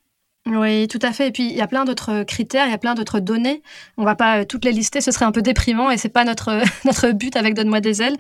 Oui, 0.47 0.89
tout 0.89 0.99
à 1.01 1.13
fait. 1.13 1.29
Et 1.29 1.33
puis, 1.33 1.45
il 1.45 1.57
y 1.57 1.63
a 1.63 1.67
plein 1.67 1.87
d'autres 1.87 2.23
critères, 2.25 2.67
il 2.67 2.71
y 2.71 2.75
a 2.75 2.79
plein 2.79 2.95
d'autres 2.95 3.19
données. 3.19 3.63
On 3.97 4.05
va 4.05 4.15
pas 4.15 4.41
euh, 4.41 4.45
toutes 4.45 4.67
les 4.67 4.73
lister, 4.73 5.01
ce 5.01 5.11
serait 5.11 5.25
un 5.25 5.33
peu 5.33 5.41
déprimant 5.41 5.91
et 5.91 5.97
c'est 5.97 6.11
pas 6.11 6.25
notre, 6.25 6.61
notre 6.85 7.13
but 7.13 7.35
avec 7.37 7.55
Donne-moi 7.55 7.81
des 7.81 8.03
ailes. 8.03 8.17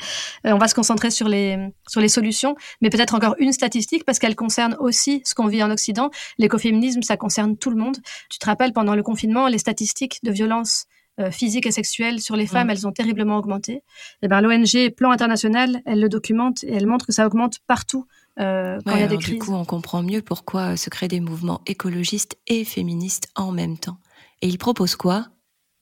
Euh, 0.46 0.52
on 0.52 0.58
va 0.58 0.66
se 0.66 0.74
concentrer 0.74 1.10
sur 1.10 1.28
les, 1.28 1.58
sur 1.86 2.00
les 2.00 2.08
solutions, 2.08 2.56
mais 2.80 2.88
peut-être 2.88 3.14
encore 3.14 3.34
une 3.38 3.52
statistique 3.52 4.04
parce 4.04 4.18
qu'elle 4.18 4.36
concerne 4.36 4.74
aussi 4.80 5.20
ce 5.26 5.34
qu'on 5.34 5.48
vit 5.48 5.62
en 5.62 5.70
Occident. 5.70 6.10
L'écoféminisme, 6.38 7.02
ça 7.02 7.18
concerne 7.18 7.58
tout 7.58 7.68
le 7.68 7.76
monde. 7.76 7.98
Tu 8.30 8.38
te 8.38 8.46
rappelles, 8.46 8.72
pendant 8.72 8.94
le 8.94 9.02
confinement, 9.02 9.46
les 9.46 9.58
statistiques 9.58 10.20
de 10.22 10.30
violence 10.30 10.86
euh, 11.20 11.30
physique 11.30 11.66
et 11.66 11.72
sexuelle 11.72 12.20
sur 12.20 12.36
les 12.36 12.46
femmes, 12.46 12.68
mm. 12.68 12.70
elles 12.70 12.86
ont 12.88 12.92
terriblement 12.92 13.36
augmenté. 13.36 13.72
Et 13.74 13.82
eh 14.22 14.28
ben, 14.28 14.40
l'ONG 14.40 14.90
Plan 14.96 15.10
International, 15.12 15.80
elle 15.84 16.00
le 16.00 16.08
documente 16.08 16.64
et 16.64 16.72
elle 16.72 16.86
montre 16.86 17.06
que 17.06 17.12
ça 17.12 17.26
augmente 17.26 17.58
partout 17.66 18.06
euh, 18.40 18.78
quand 18.84 18.94
il 18.94 19.00
y 19.00 19.04
a 19.04 19.08
des 19.08 19.18
crises. 19.18 19.34
Du 19.34 19.38
coup, 19.38 19.52
on 19.52 19.64
comprend 19.64 20.02
mieux 20.02 20.22
pourquoi 20.22 20.76
se 20.76 20.90
créent 20.90 21.08
des 21.08 21.20
mouvements 21.20 21.60
écologistes 21.66 22.36
et 22.46 22.64
féministes 22.64 23.28
en 23.34 23.52
même 23.52 23.78
temps. 23.78 23.98
Et 24.42 24.48
ils 24.48 24.58
proposent 24.58 24.96
quoi? 24.96 25.26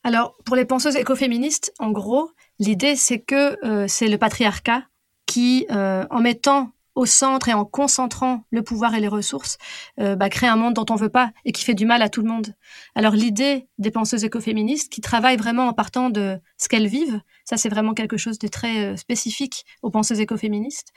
Alors, 0.05 0.37
pour 0.45 0.57
les 0.57 0.65
penseuses 0.65 0.97
écoféministes, 0.97 1.73
en 1.79 1.91
gros, 1.91 2.31
l'idée 2.59 2.97
c'est 2.97 3.21
que 3.21 3.65
euh, 3.65 3.87
c'est 3.89 4.09
le 4.09 4.19
patriarcat 4.19 4.85
qui, 5.27 5.67
en 5.71 6.21
mettant 6.21 6.73
au 6.95 7.07
centre 7.07 7.49
et 7.49 7.55
en 7.55 7.65
concentrant 7.65 8.45
le 8.51 8.63
pouvoir 8.63 8.95
et 8.95 9.01
les 9.01 9.09
ressources, 9.09 9.59
euh, 10.01 10.17
bah, 10.17 10.29
crée 10.29 10.47
un 10.47 10.57
monde 10.57 10.75
dont 10.75 10.87
on 10.91 10.97
veut 10.97 11.09
pas 11.09 11.33
et 11.45 11.53
qui 11.53 11.65
fait 11.65 11.75
du 11.75 11.87
mal 11.87 12.03
à 12.03 12.09
tout 12.09 12.23
le 12.23 12.29
monde. 12.29 12.55
Alors 12.95 13.15
l'idée 13.15 13.67
des 13.79 13.91
penseuses 13.91 14.25
écoféministes 14.25 14.93
qui 14.93 15.01
travaillent 15.01 15.37
vraiment 15.37 15.69
en 15.69 15.73
partant 15.73 16.11
de 16.11 16.39
ce 16.59 16.69
qu'elles 16.69 16.87
vivent, 16.87 17.21
ça 17.53 17.59
c'est 17.59 17.69
vraiment 17.69 17.93
quelque 17.93 18.17
chose 18.17 18.39
de 18.39 18.49
très 18.49 18.87
euh, 18.87 18.97
spécifique 18.97 19.67
aux 19.83 19.91
penseuses 19.91 20.21
écoféministes, 20.21 20.93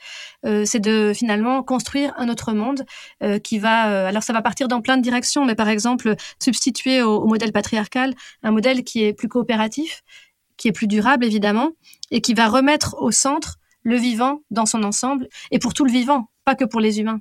euh, 0.46 0.64
c'est 0.64 0.80
de 0.80 1.12
finalement 1.14 1.62
construire 1.62 2.14
un 2.16 2.30
autre 2.30 2.54
monde 2.54 2.86
euh, 3.22 3.38
qui 3.38 3.58
va, 3.58 4.06
alors 4.08 4.22
ça 4.22 4.32
va 4.32 4.40
partir 4.40 4.66
dans 4.66 4.80
plein 4.80 4.96
de 4.96 5.02
directions, 5.02 5.44
mais 5.44 5.54
par 5.54 5.68
exemple 5.68 6.14
substituer 6.40 7.02
au, 7.02 7.16
au 7.16 7.26
modèle 7.26 7.52
patriarcal 7.52 8.14
un 8.42 8.52
modèle 8.52 8.84
qui 8.84 9.04
est 9.04 9.12
plus 9.12 9.28
coopératif, 9.28 10.02
qui 10.56 10.68
est 10.68 10.72
plus 10.72 10.86
durable 10.86 11.26
évidemment, 11.26 11.72
et 12.10 12.22
qui 12.22 12.32
va 12.32 12.48
remettre 12.48 12.96
au 13.00 13.10
centre 13.10 13.56
le 13.82 13.96
vivant 13.96 14.40
dans 14.50 14.64
son 14.64 14.82
ensemble, 14.82 15.28
et 15.50 15.58
pour 15.58 15.74
tout 15.74 15.84
le 15.84 15.92
vivant, 15.92 16.30
pas 16.46 16.54
que 16.54 16.64
pour 16.64 16.80
les 16.80 17.00
humains. 17.00 17.20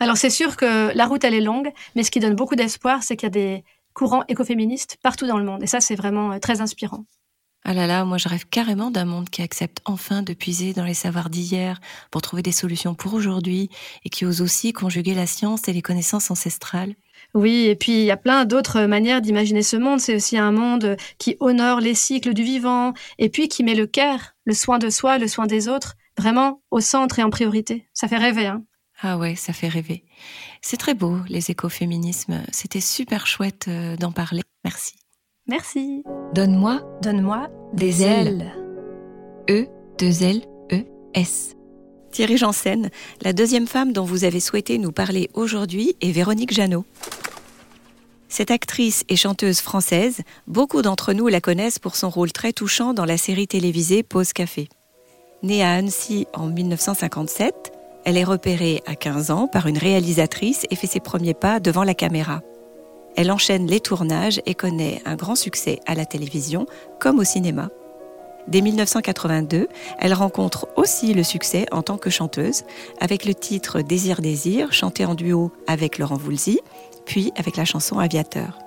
Alors 0.00 0.16
c'est 0.16 0.30
sûr 0.30 0.56
que 0.56 0.96
la 0.96 1.04
route, 1.04 1.24
elle 1.24 1.34
est 1.34 1.42
longue, 1.42 1.70
mais 1.94 2.04
ce 2.04 2.10
qui 2.10 2.20
donne 2.20 2.36
beaucoup 2.36 2.56
d'espoir, 2.56 3.02
c'est 3.02 3.16
qu'il 3.16 3.26
y 3.26 3.28
a 3.28 3.30
des 3.30 3.64
courants 3.92 4.24
écoféministes 4.28 4.96
partout 5.02 5.26
dans 5.26 5.38
le 5.38 5.44
monde, 5.44 5.62
et 5.62 5.66
ça, 5.66 5.80
c'est 5.82 5.94
vraiment 5.94 6.38
très 6.40 6.62
inspirant. 6.62 7.04
Ah 7.64 7.74
là 7.74 7.86
là, 7.86 8.04
moi 8.04 8.18
je 8.18 8.28
rêve 8.28 8.46
carrément 8.50 8.90
d'un 8.90 9.04
monde 9.04 9.30
qui 9.30 9.40
accepte 9.40 9.80
enfin 9.84 10.22
de 10.22 10.34
puiser 10.34 10.72
dans 10.72 10.84
les 10.84 10.94
savoirs 10.94 11.30
d'hier 11.30 11.80
pour 12.10 12.20
trouver 12.20 12.42
des 12.42 12.50
solutions 12.50 12.94
pour 12.94 13.14
aujourd'hui 13.14 13.70
et 14.04 14.08
qui 14.08 14.26
ose 14.26 14.40
aussi 14.40 14.72
conjuguer 14.72 15.14
la 15.14 15.26
science 15.26 15.68
et 15.68 15.72
les 15.72 15.82
connaissances 15.82 16.30
ancestrales. 16.30 16.94
Oui, 17.34 17.66
et 17.66 17.76
puis 17.76 17.92
il 17.92 18.04
y 18.04 18.10
a 18.10 18.16
plein 18.16 18.44
d'autres 18.44 18.82
manières 18.82 19.22
d'imaginer 19.22 19.62
ce 19.62 19.76
monde. 19.76 20.00
C'est 20.00 20.16
aussi 20.16 20.36
un 20.36 20.52
monde 20.52 20.96
qui 21.18 21.36
honore 21.40 21.80
les 21.80 21.94
cycles 21.94 22.34
du 22.34 22.42
vivant, 22.42 22.92
et 23.18 23.28
puis 23.28 23.48
qui 23.48 23.64
met 23.64 23.74
le 23.74 23.86
care, 23.86 24.34
le 24.44 24.54
soin 24.54 24.78
de 24.78 24.90
soi, 24.90 25.18
le 25.18 25.28
soin 25.28 25.46
des 25.46 25.68
autres, 25.68 25.94
vraiment 26.18 26.62
au 26.70 26.80
centre 26.80 27.18
et 27.18 27.22
en 27.22 27.30
priorité. 27.30 27.88
Ça 27.94 28.08
fait 28.08 28.18
rêver, 28.18 28.46
hein 28.46 28.64
Ah 29.00 29.16
ouais, 29.16 29.34
ça 29.34 29.52
fait 29.52 29.68
rêver. 29.68 30.04
C'est 30.60 30.76
très 30.76 30.94
beau, 30.94 31.18
les 31.28 31.50
écoféminismes. 31.50 32.42
C'était 32.52 32.80
super 32.80 33.26
chouette 33.26 33.66
euh, 33.68 33.96
d'en 33.96 34.12
parler. 34.12 34.42
Merci. 34.64 34.94
Merci. 35.52 36.02
Donne-moi 36.32 36.80
Donne-moi 37.02 37.50
des 37.74 38.02
ailes. 38.02 38.54
E, 39.50 39.66
deux 39.98 40.22
L, 40.22 40.40
E, 40.72 40.86
S. 41.12 41.56
Thierry 42.10 42.38
Janssen, 42.38 42.88
la 43.20 43.34
deuxième 43.34 43.66
femme 43.66 43.92
dont 43.92 44.06
vous 44.06 44.24
avez 44.24 44.40
souhaité 44.40 44.78
nous 44.78 44.92
parler 44.92 45.28
aujourd'hui 45.34 45.94
est 46.00 46.10
Véronique 46.10 46.54
Jeannot. 46.54 46.86
Cette 48.30 48.50
actrice 48.50 49.04
et 49.10 49.16
chanteuse 49.16 49.60
française, 49.60 50.22
beaucoup 50.46 50.80
d'entre 50.80 51.12
nous 51.12 51.28
la 51.28 51.42
connaissent 51.42 51.78
pour 51.78 51.96
son 51.96 52.08
rôle 52.08 52.32
très 52.32 52.54
touchant 52.54 52.94
dans 52.94 53.04
la 53.04 53.18
série 53.18 53.46
télévisée 53.46 54.02
Pause 54.02 54.32
Café. 54.32 54.70
Née 55.42 55.62
à 55.62 55.72
Annecy 55.72 56.26
en 56.32 56.46
1957, 56.46 57.72
elle 58.06 58.16
est 58.16 58.24
repérée 58.24 58.82
à 58.86 58.94
15 58.94 59.30
ans 59.30 59.48
par 59.48 59.66
une 59.66 59.76
réalisatrice 59.76 60.64
et 60.70 60.76
fait 60.76 60.86
ses 60.86 61.00
premiers 61.00 61.34
pas 61.34 61.60
devant 61.60 61.84
la 61.84 61.92
caméra. 61.92 62.40
Elle 63.16 63.30
enchaîne 63.30 63.66
les 63.66 63.80
tournages 63.80 64.40
et 64.46 64.54
connaît 64.54 65.02
un 65.04 65.16
grand 65.16 65.34
succès 65.34 65.80
à 65.86 65.94
la 65.94 66.06
télévision 66.06 66.66
comme 66.98 67.18
au 67.18 67.24
cinéma. 67.24 67.68
Dès 68.48 68.60
1982, 68.60 69.68
elle 69.98 70.14
rencontre 70.14 70.66
aussi 70.76 71.14
le 71.14 71.22
succès 71.22 71.66
en 71.70 71.82
tant 71.82 71.96
que 71.96 72.10
chanteuse, 72.10 72.62
avec 73.00 73.24
le 73.24 73.34
titre 73.34 73.82
Désir 73.82 74.20
Désir, 74.20 74.72
chanté 74.72 75.04
en 75.04 75.14
duo 75.14 75.52
avec 75.66 75.98
Laurent 75.98 76.16
Voulzy, 76.16 76.58
puis 77.04 77.32
avec 77.36 77.56
la 77.56 77.64
chanson 77.64 77.98
Aviateur. 77.98 78.58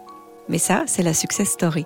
Mais 0.48 0.60
ça, 0.60 0.84
c'est 0.88 1.04
la 1.04 1.14
success 1.14 1.50
story. 1.50 1.86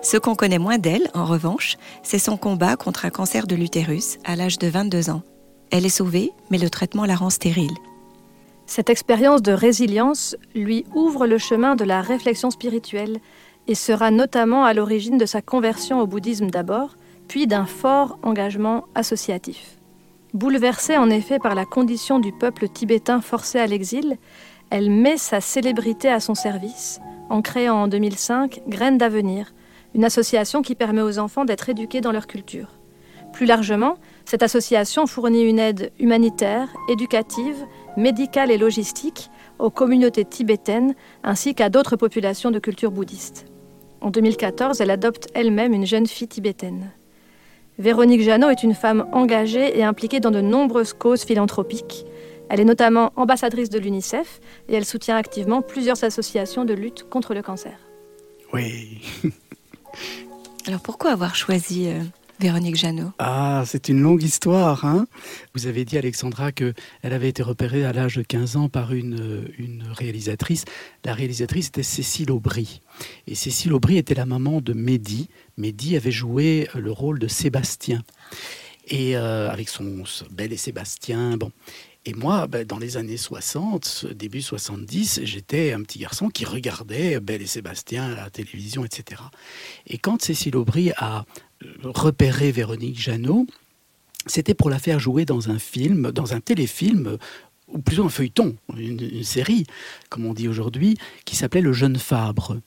Ce 0.00 0.16
qu'on 0.16 0.34
connaît 0.34 0.58
moins 0.58 0.78
d'elle, 0.78 1.08
en 1.14 1.24
revanche, 1.24 1.76
c'est 2.02 2.18
son 2.18 2.36
combat 2.36 2.76
contre 2.76 3.04
un 3.04 3.10
cancer 3.10 3.46
de 3.46 3.54
l'utérus 3.54 4.18
à 4.24 4.34
l'âge 4.34 4.58
de 4.58 4.66
22 4.66 5.10
ans. 5.10 5.22
Elle 5.70 5.86
est 5.86 5.90
sauvée, 5.90 6.32
mais 6.50 6.58
le 6.58 6.70
traitement 6.70 7.06
la 7.06 7.14
rend 7.14 7.30
stérile. 7.30 7.70
Cette 8.74 8.88
expérience 8.88 9.42
de 9.42 9.52
résilience 9.52 10.34
lui 10.54 10.86
ouvre 10.94 11.26
le 11.26 11.36
chemin 11.36 11.76
de 11.76 11.84
la 11.84 12.00
réflexion 12.00 12.50
spirituelle 12.50 13.18
et 13.68 13.74
sera 13.74 14.10
notamment 14.10 14.64
à 14.64 14.72
l'origine 14.72 15.18
de 15.18 15.26
sa 15.26 15.42
conversion 15.42 16.00
au 16.00 16.06
bouddhisme 16.06 16.48
d'abord, 16.48 16.96
puis 17.28 17.46
d'un 17.46 17.66
fort 17.66 18.18
engagement 18.22 18.84
associatif. 18.94 19.76
Bouleversée 20.32 20.96
en 20.96 21.10
effet 21.10 21.38
par 21.38 21.54
la 21.54 21.66
condition 21.66 22.18
du 22.18 22.32
peuple 22.32 22.66
tibétain 22.66 23.20
forcé 23.20 23.58
à 23.58 23.66
l'exil, 23.66 24.16
elle 24.70 24.88
met 24.88 25.18
sa 25.18 25.42
célébrité 25.42 26.08
à 26.08 26.18
son 26.18 26.34
service 26.34 26.98
en 27.28 27.42
créant 27.42 27.76
en 27.76 27.88
2005 27.88 28.62
Graines 28.68 28.96
d'avenir, 28.96 29.52
une 29.94 30.06
association 30.06 30.62
qui 30.62 30.76
permet 30.76 31.02
aux 31.02 31.18
enfants 31.18 31.44
d'être 31.44 31.68
éduqués 31.68 32.00
dans 32.00 32.10
leur 32.10 32.26
culture. 32.26 32.78
Plus 33.34 33.44
largement, 33.44 33.96
cette 34.24 34.42
association 34.42 35.06
fournit 35.06 35.42
une 35.42 35.58
aide 35.58 35.92
humanitaire, 35.98 36.68
éducative, 36.88 37.66
médicale 37.96 38.50
et 38.50 38.58
logistique 38.58 39.30
aux 39.58 39.70
communautés 39.70 40.24
tibétaines 40.24 40.94
ainsi 41.22 41.54
qu'à 41.54 41.68
d'autres 41.68 41.96
populations 41.96 42.50
de 42.50 42.58
culture 42.58 42.90
bouddhiste. 42.90 43.46
En 44.00 44.10
2014, 44.10 44.80
elle 44.80 44.90
adopte 44.90 45.28
elle-même 45.34 45.72
une 45.72 45.86
jeune 45.86 46.06
fille 46.06 46.28
tibétaine. 46.28 46.90
Véronique 47.78 48.22
Jeannot 48.22 48.50
est 48.50 48.62
une 48.62 48.74
femme 48.74 49.06
engagée 49.12 49.78
et 49.78 49.84
impliquée 49.84 50.20
dans 50.20 50.30
de 50.30 50.40
nombreuses 50.40 50.92
causes 50.92 51.24
philanthropiques. 51.24 52.04
Elle 52.48 52.60
est 52.60 52.64
notamment 52.64 53.12
ambassadrice 53.16 53.70
de 53.70 53.78
l'UNICEF 53.78 54.40
et 54.68 54.74
elle 54.74 54.84
soutient 54.84 55.16
activement 55.16 55.62
plusieurs 55.62 56.04
associations 56.04 56.64
de 56.64 56.74
lutte 56.74 57.04
contre 57.08 57.32
le 57.32 57.42
cancer. 57.42 57.78
Oui. 58.52 59.00
Alors 60.66 60.80
pourquoi 60.80 61.12
avoir 61.12 61.34
choisi 61.34 61.88
euh, 61.88 62.00
Véronique 62.40 62.76
Jeannot 62.76 63.12
Ah, 63.18 63.62
c'est 63.66 63.88
une 63.88 64.00
longue 64.00 64.22
histoire. 64.22 64.84
Hein 64.84 65.06
Vous 65.54 65.66
avez 65.66 65.84
dit, 65.84 65.96
Alexandra, 65.96 66.52
qu'elle 66.52 66.74
avait 67.02 67.28
été 67.28 67.42
repérée 67.42 67.84
à 67.84 67.92
l'âge 67.92 68.16
de 68.16 68.22
15 68.22 68.56
ans 68.56 68.68
par 68.68 68.92
une, 68.92 69.20
euh, 69.20 69.48
une 69.58 69.84
réalisatrice. 69.90 70.64
La 71.04 71.14
réalisatrice 71.14 71.68
était 71.68 71.82
Cécile 71.82 72.30
Aubry. 72.30 72.80
Et 73.26 73.34
Cécile 73.34 73.72
Aubry 73.72 73.96
était 73.96 74.14
la 74.14 74.26
maman 74.26 74.60
de 74.60 74.72
Mehdi. 74.72 75.28
Mehdi 75.56 75.96
avait 75.96 76.10
joué 76.10 76.68
le 76.74 76.90
rôle 76.90 77.18
de 77.18 77.28
Sébastien. 77.28 78.02
Et 78.88 79.16
euh, 79.16 79.50
avec 79.50 79.68
son, 79.68 80.04
son 80.04 80.26
Belle 80.30 80.52
et 80.52 80.56
Sébastien, 80.56 81.36
bon. 81.36 81.52
Et 82.04 82.14
moi, 82.14 82.48
ben, 82.48 82.64
dans 82.64 82.78
les 82.78 82.96
années 82.96 83.16
60, 83.16 84.06
début 84.14 84.42
70, 84.42 85.20
j'étais 85.22 85.72
un 85.72 85.82
petit 85.82 86.00
garçon 86.00 86.30
qui 86.30 86.44
regardait 86.44 87.20
Belle 87.20 87.42
et 87.42 87.46
Sébastien 87.46 88.12
à 88.12 88.16
la 88.16 88.30
télévision, 88.30 88.84
etc. 88.84 89.22
Et 89.86 89.98
quand 89.98 90.20
Cécile 90.20 90.56
Aubry 90.56 90.90
a 90.96 91.24
repéré 91.84 92.52
Véronique 92.52 93.00
Jeannot, 93.00 93.46
c'était 94.26 94.54
pour 94.54 94.70
la 94.70 94.78
faire 94.78 95.00
jouer 95.00 95.24
dans 95.24 95.50
un 95.50 95.58
film, 95.58 96.12
dans 96.12 96.32
un 96.32 96.40
téléfilm, 96.40 97.18
ou 97.68 97.78
plutôt 97.78 98.04
un 98.04 98.10
feuilleton, 98.10 98.56
une, 98.76 99.00
une 99.00 99.24
série, 99.24 99.64
comme 100.10 100.26
on 100.26 100.34
dit 100.34 100.48
aujourd'hui, 100.48 100.96
qui 101.24 101.36
s'appelait 101.36 101.60
Le 101.60 101.72
Jeune 101.72 101.96
Fabre. 101.96 102.58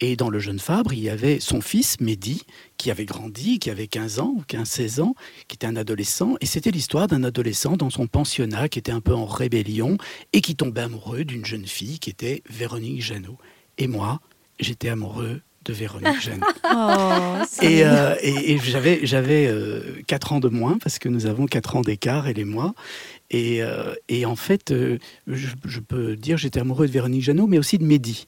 Et 0.00 0.16
dans 0.16 0.30
Le 0.30 0.38
Jeune 0.38 0.58
Fabre, 0.58 0.92
il 0.92 1.00
y 1.00 1.08
avait 1.08 1.40
son 1.40 1.60
fils, 1.60 2.00
Mehdi, 2.00 2.42
qui 2.76 2.90
avait 2.90 3.04
grandi, 3.04 3.58
qui 3.58 3.70
avait 3.70 3.86
15 3.86 4.18
ans, 4.20 4.36
15-16 4.48 5.00
ans, 5.00 5.14
qui 5.48 5.54
était 5.54 5.66
un 5.66 5.76
adolescent. 5.76 6.34
Et 6.40 6.46
c'était 6.46 6.70
l'histoire 6.70 7.06
d'un 7.06 7.24
adolescent 7.24 7.76
dans 7.76 7.90
son 7.90 8.06
pensionnat 8.06 8.68
qui 8.68 8.78
était 8.78 8.92
un 8.92 9.00
peu 9.00 9.14
en 9.14 9.26
rébellion 9.26 9.96
et 10.32 10.40
qui 10.40 10.56
tombait 10.56 10.82
amoureux 10.82 11.24
d'une 11.24 11.44
jeune 11.44 11.66
fille 11.66 11.98
qui 11.98 12.10
était 12.10 12.42
Véronique 12.48 13.02
Jeannot. 13.02 13.38
Et 13.78 13.86
moi, 13.86 14.20
j'étais 14.58 14.88
amoureux 14.88 15.40
de 15.64 15.72
Véronique 15.72 16.20
Jeannot. 16.22 16.46
Oh, 16.72 17.42
Et, 17.62 17.84
euh, 17.84 18.14
et- 18.22 18.52
et 18.52 18.58
j'avais 18.58 19.00
j'avais 19.06 19.46
euh, 19.46 19.80
quatre 20.06 20.32
ans 20.32 20.40
de 20.40 20.48
moins 20.48 20.78
parce 20.82 20.98
que 20.98 21.08
nous 21.08 21.26
avons 21.26 21.46
quatre 21.46 21.76
ans 21.76 21.82
d'écart 21.82 22.28
elle 22.28 22.38
et 22.38 22.44
moi. 22.44 22.74
Et, 23.32 23.62
euh, 23.62 23.94
et 24.08 24.26
en 24.26 24.34
fait, 24.34 24.72
euh, 24.72 24.98
je, 25.28 25.48
je 25.64 25.78
peux 25.80 26.16
dire 26.16 26.36
j'étais 26.36 26.60
amoureux 26.60 26.86
de 26.88 26.92
Véronique 26.92 27.22
Jeannot, 27.22 27.46
mais 27.46 27.58
aussi 27.58 27.78
de 27.78 27.84
Mehdi. 27.84 28.26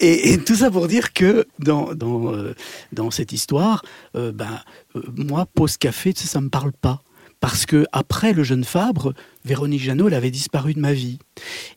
Et, 0.00 0.38
tout 0.38 0.54
ça 0.54 0.70
pour 0.70 0.88
dire 0.88 1.12
que 1.12 1.46
dans 1.58 1.94
dans 1.94 2.32
euh, 2.32 2.54
dans 2.92 3.10
cette 3.10 3.32
histoire, 3.32 3.82
euh, 4.16 4.32
ben 4.32 4.60
euh, 4.96 5.02
moi 5.16 5.46
pause 5.54 5.76
café, 5.76 6.12
ça, 6.16 6.26
ça 6.26 6.40
me 6.40 6.48
parle 6.48 6.72
pas. 6.72 7.02
Parce 7.40 7.66
que 7.66 7.86
après 7.92 8.32
le 8.32 8.42
jeune 8.42 8.64
Fabre, 8.64 9.12
Véronique 9.48 9.80
Jeannot, 9.80 10.08
elle 10.08 10.14
avait 10.14 10.30
disparu 10.30 10.74
de 10.74 10.78
ma 10.78 10.92
vie. 10.92 11.18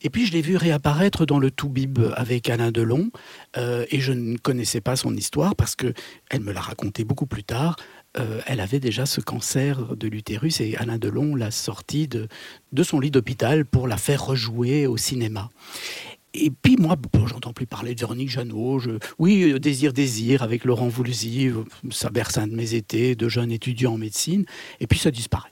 Et 0.01 0.09
puis 0.09 0.25
je 0.25 0.33
l'ai 0.33 0.41
vue 0.41 0.57
réapparaître 0.57 1.25
dans 1.25 1.39
le 1.39 1.49
Toubib 1.49 1.99
avec 2.15 2.49
Alain 2.49 2.69
Delon, 2.69 3.11
euh, 3.57 3.85
et 3.89 4.01
je 4.01 4.11
ne 4.11 4.37
connaissais 4.37 4.81
pas 4.81 4.97
son 4.97 5.15
histoire 5.15 5.55
parce 5.55 5.77
que 5.77 5.93
elle 6.29 6.41
me 6.41 6.51
l'a 6.51 6.59
raconté 6.59 7.05
beaucoup 7.05 7.27
plus 7.27 7.45
tard. 7.45 7.77
Euh, 8.19 8.41
elle 8.45 8.59
avait 8.59 8.81
déjà 8.81 9.05
ce 9.05 9.21
cancer 9.21 9.95
de 9.95 10.07
l'utérus 10.09 10.59
et 10.59 10.75
Alain 10.75 10.97
Delon 10.97 11.33
l'a 11.33 11.49
sortie 11.49 12.09
de, 12.09 12.27
de 12.73 12.83
son 12.83 12.99
lit 12.99 13.09
d'hôpital 13.09 13.63
pour 13.63 13.87
la 13.87 13.95
faire 13.95 14.25
rejouer 14.25 14.85
au 14.85 14.97
cinéma. 14.97 15.49
Et 16.33 16.51
puis 16.51 16.75
moi, 16.75 16.97
bon, 16.97 17.25
j'entends 17.25 17.53
plus 17.53 17.67
parler 17.67 17.95
de 17.95 17.99
Véronique 18.01 18.29
Jeannot. 18.29 18.79
Je, 18.79 18.91
oui, 19.17 19.53
euh, 19.53 19.59
Désir, 19.59 19.93
Désir 19.93 20.43
avec 20.43 20.65
Laurent 20.65 20.89
Voulzy, 20.89 21.51
ça 21.89 22.09
berce 22.09 22.37
un 22.37 22.47
de 22.47 22.55
mes 22.55 22.73
étés 22.73 23.15
de 23.15 23.29
jeune 23.29 23.51
étudiant 23.51 23.93
en 23.93 23.97
médecine. 23.97 24.45
Et 24.81 24.87
puis 24.87 24.99
ça 24.99 25.09
disparaît. 25.09 25.51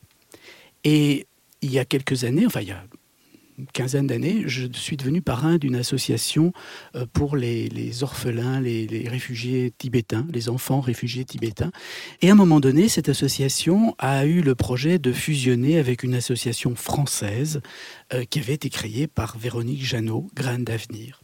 Et 0.83 1.27
il 1.61 1.71
y 1.71 1.79
a 1.79 1.85
quelques 1.85 2.23
années, 2.23 2.45
enfin 2.45 2.61
il 2.61 2.69
y 2.69 2.71
a 2.71 2.83
quinzaine 3.73 4.07
d'années, 4.07 4.43
je 4.45 4.67
suis 4.73 4.97
devenu 4.97 5.21
parrain 5.21 5.57
d'une 5.57 5.75
association 5.75 6.53
euh, 6.95 7.05
pour 7.11 7.35
les, 7.35 8.03
orphelins, 8.03 8.59
les, 8.61 9.05
réfugiés 9.07 9.73
tibétains, 9.77 10.25
les 10.31 10.49
enfants 10.49 10.79
réfugiés 10.79 11.25
tibétains. 11.25 11.71
Et 12.21 12.29
à 12.29 12.33
un 12.33 12.35
moment 12.35 12.59
donné, 12.59 12.89
cette 12.89 13.09
association 13.09 13.95
a 13.97 14.25
eu 14.25 14.41
le 14.41 14.55
projet 14.55 14.99
de 14.99 15.11
fusionner 15.11 15.77
avec 15.77 16.03
une 16.03 16.15
association 16.15 16.75
française 16.75 17.61
euh, 18.13 18.23
qui 18.23 18.39
avait 18.39 18.53
été 18.53 18.69
créée 18.69 19.07
par 19.07 19.37
Véronique 19.37 19.83
Jeannot, 19.83 20.27
Graines 20.35 20.63
d'avenir. 20.63 21.21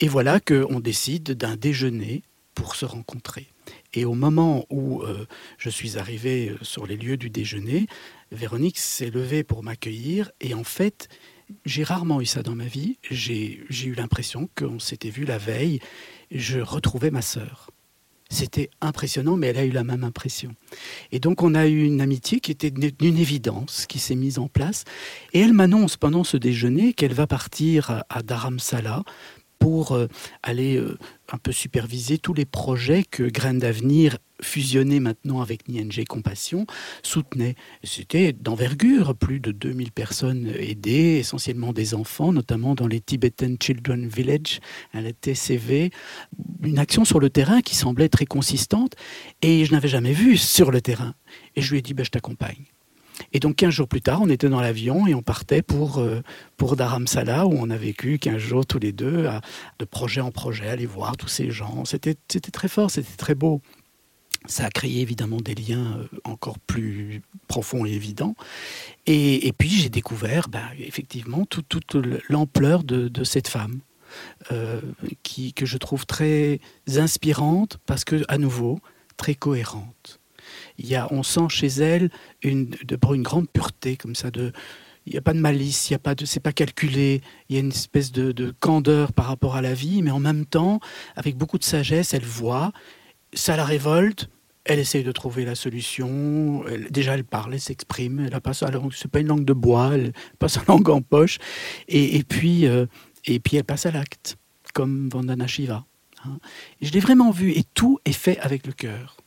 Et 0.00 0.08
voilà 0.08 0.40
qu'on 0.40 0.80
décide 0.80 1.32
d'un 1.32 1.56
déjeuner 1.56 2.22
pour 2.54 2.76
se 2.76 2.84
rencontrer. 2.84 3.48
Et 3.92 4.04
au 4.04 4.14
moment 4.14 4.66
où 4.70 5.02
euh, 5.02 5.26
je 5.58 5.70
suis 5.70 5.98
arrivé 5.98 6.50
euh, 6.50 6.58
sur 6.62 6.86
les 6.86 6.96
lieux 6.96 7.16
du 7.16 7.30
déjeuner, 7.30 7.86
Véronique 8.32 8.78
s'est 8.78 9.10
levée 9.10 9.44
pour 9.44 9.62
m'accueillir. 9.62 10.30
Et 10.40 10.54
en 10.54 10.64
fait, 10.64 11.08
j'ai 11.64 11.84
rarement 11.84 12.20
eu 12.20 12.26
ça 12.26 12.42
dans 12.42 12.54
ma 12.54 12.66
vie. 12.66 12.98
J'ai 13.10 13.64
eu 13.68 13.94
l'impression 13.94 14.48
qu'on 14.56 14.78
s'était 14.78 15.10
vu 15.10 15.24
la 15.24 15.38
veille. 15.38 15.80
Je 16.30 16.60
retrouvais 16.60 17.10
ma 17.10 17.22
sœur. 17.22 17.70
C'était 18.30 18.70
impressionnant, 18.80 19.36
mais 19.36 19.48
elle 19.48 19.58
a 19.58 19.64
eu 19.64 19.70
la 19.70 19.84
même 19.84 20.02
impression. 20.02 20.56
Et 21.12 21.20
donc 21.20 21.42
on 21.42 21.54
a 21.54 21.66
eu 21.68 21.84
une 21.84 22.00
amitié 22.00 22.40
qui 22.40 22.50
était 22.50 22.70
d'une 22.70 23.18
évidence, 23.18 23.86
qui 23.86 23.98
s'est 23.98 24.16
mise 24.16 24.38
en 24.38 24.48
place. 24.48 24.84
Et 25.32 25.40
elle 25.40 25.52
m'annonce 25.52 25.96
pendant 25.96 26.24
ce 26.24 26.36
déjeuner 26.36 26.94
qu'elle 26.94 27.12
va 27.12 27.26
partir 27.26 28.02
à 28.08 28.22
Dharamsala 28.22 29.04
pour 29.64 29.92
euh, 29.92 30.08
aller 30.42 30.76
euh, 30.76 30.98
un 31.32 31.38
peu 31.38 31.50
superviser 31.50 32.18
tous 32.18 32.34
les 32.34 32.44
projets 32.44 33.02
que 33.02 33.22
Graines 33.22 33.60
d'avenir, 33.60 34.18
fusionné 34.42 35.00
maintenant 35.00 35.40
avec 35.40 35.70
NING 35.70 36.04
Compassion, 36.06 36.66
soutenait. 37.02 37.54
C'était 37.82 38.34
d'envergure, 38.34 39.16
plus 39.16 39.40
de 39.40 39.52
2000 39.52 39.90
personnes 39.90 40.52
aidées, 40.58 41.16
essentiellement 41.18 41.72
des 41.72 41.94
enfants, 41.94 42.30
notamment 42.30 42.74
dans 42.74 42.86
les 42.86 43.00
Tibetan 43.00 43.54
Children 43.58 44.06
Village, 44.06 44.60
à 44.92 45.00
la 45.00 45.14
TCV, 45.14 45.92
une 46.62 46.78
action 46.78 47.06
sur 47.06 47.18
le 47.18 47.30
terrain 47.30 47.62
qui 47.62 47.74
semblait 47.74 48.10
très 48.10 48.26
consistante, 48.26 48.92
et 49.40 49.64
je 49.64 49.72
n'avais 49.72 49.88
jamais 49.88 50.12
vu 50.12 50.36
sur 50.36 50.72
le 50.72 50.82
terrain. 50.82 51.14
Et 51.56 51.62
je 51.62 51.70
lui 51.70 51.78
ai 51.78 51.82
dit, 51.82 51.94
ben, 51.94 52.04
je 52.04 52.10
t'accompagne. 52.10 52.73
Et 53.32 53.40
donc 53.40 53.56
15 53.56 53.70
jours 53.72 53.88
plus 53.88 54.00
tard, 54.02 54.20
on 54.22 54.28
était 54.28 54.48
dans 54.48 54.60
l'avion 54.60 55.06
et 55.06 55.14
on 55.14 55.22
partait 55.22 55.62
pour, 55.62 55.98
euh, 55.98 56.20
pour 56.56 56.76
Dharamsala, 56.76 57.46
où 57.46 57.52
on 57.56 57.70
a 57.70 57.76
vécu 57.76 58.18
15 58.18 58.38
jours 58.38 58.66
tous 58.66 58.78
les 58.80 58.92
deux, 58.92 59.28
de 59.78 59.84
projet 59.84 60.20
en 60.20 60.30
projet, 60.32 60.68
aller 60.68 60.86
voir 60.86 61.16
tous 61.16 61.28
ces 61.28 61.50
gens. 61.50 61.84
C'était 61.84 62.16
très 62.52 62.68
fort, 62.68 62.90
c'était 62.90 63.16
très 63.16 63.34
beau. 63.34 63.60
Ça 64.46 64.66
a 64.66 64.70
créé 64.70 65.00
évidemment 65.00 65.38
des 65.40 65.54
liens 65.54 65.96
euh, 65.98 66.06
encore 66.24 66.58
plus 66.58 67.22
profonds 67.48 67.86
et 67.86 67.92
évidents. 67.92 68.34
Et, 69.06 69.46
et 69.46 69.52
puis 69.54 69.70
j'ai 69.70 69.88
découvert 69.88 70.48
ben, 70.50 70.68
effectivement 70.78 71.46
tout- 71.46 71.62
toute 71.62 71.96
l'ampleur 72.28 72.84
de, 72.84 73.08
de 73.08 73.24
cette 73.24 73.48
femme. 73.48 73.80
euh, 74.52 74.80
qui, 75.24 75.52
que 75.54 75.66
je 75.66 75.76
trouve 75.78 76.06
très 76.06 76.60
inspirante 76.96 77.78
parce 77.86 78.04
que, 78.04 78.22
à 78.28 78.38
nouveau, 78.38 78.78
très 79.16 79.34
cohérente. 79.34 80.20
Il 80.78 80.86
y 80.86 80.96
a, 80.96 81.06
on 81.12 81.22
sent 81.22 81.48
chez 81.50 81.66
elle 81.68 82.10
une, 82.42 82.74
une 83.14 83.22
grande 83.22 83.48
pureté, 83.48 83.96
comme 83.96 84.14
ça, 84.14 84.30
de, 84.30 84.52
il 85.06 85.12
n'y 85.12 85.18
a 85.18 85.22
pas 85.22 85.32
de 85.34 85.38
malice, 85.38 85.90
il 85.90 85.92
y 85.92 85.96
a 85.96 85.98
pas 85.98 86.14
de, 86.14 86.24
c'est 86.24 86.40
pas 86.40 86.52
calculé, 86.52 87.20
il 87.48 87.54
y 87.54 87.58
a 87.58 87.60
une 87.60 87.68
espèce 87.70 88.10
de, 88.10 88.32
de 88.32 88.52
candeur 88.58 89.12
par 89.12 89.26
rapport 89.26 89.54
à 89.56 89.62
la 89.62 89.74
vie, 89.74 90.02
mais 90.02 90.10
en 90.10 90.20
même 90.20 90.46
temps, 90.46 90.80
avec 91.14 91.36
beaucoup 91.36 91.58
de 91.58 91.64
sagesse, 91.64 92.14
elle 92.14 92.24
voit, 92.24 92.72
ça 93.32 93.56
la 93.56 93.64
révolte, 93.64 94.28
elle 94.64 94.78
essaye 94.78 95.04
de 95.04 95.12
trouver 95.12 95.44
la 95.44 95.54
solution. 95.54 96.64
Elle- 96.66 96.90
déjà, 96.90 97.14
elle 97.14 97.24
parle, 97.24 97.52
elle 97.52 97.60
s'exprime. 97.60 98.20
Elle 98.26 98.34
a 98.34 98.40
pas 98.40 98.52
langue, 98.72 98.92
c'est 98.94 99.10
pas 99.10 99.20
une 99.20 99.26
langue 99.26 99.44
de 99.44 99.52
bois, 99.52 99.90
elle 99.94 100.06
a 100.08 100.36
pas 100.38 100.48
sa 100.48 100.62
langue 100.68 100.88
en 100.88 101.02
poche. 101.02 101.38
Et, 101.86 102.16
et 102.16 102.24
puis, 102.24 102.66
euh, 102.66 102.86
et 103.26 103.40
puis, 103.40 103.58
elle 103.58 103.64
passe 103.64 103.84
à 103.86 103.90
l'acte, 103.90 104.36
comme 104.72 105.10
Vandana 105.10 105.46
Shiva. 105.46 105.84
hein. 106.24 106.38
Je 106.80 106.90
l'ai 106.92 107.00
vraiment 107.00 107.30
vu, 107.30 107.50
et 107.52 107.64
tout 107.74 107.98
est 108.06 108.12
fait 108.12 108.38
avec 108.38 108.66
le 108.66 108.72
cœur. 108.72 109.18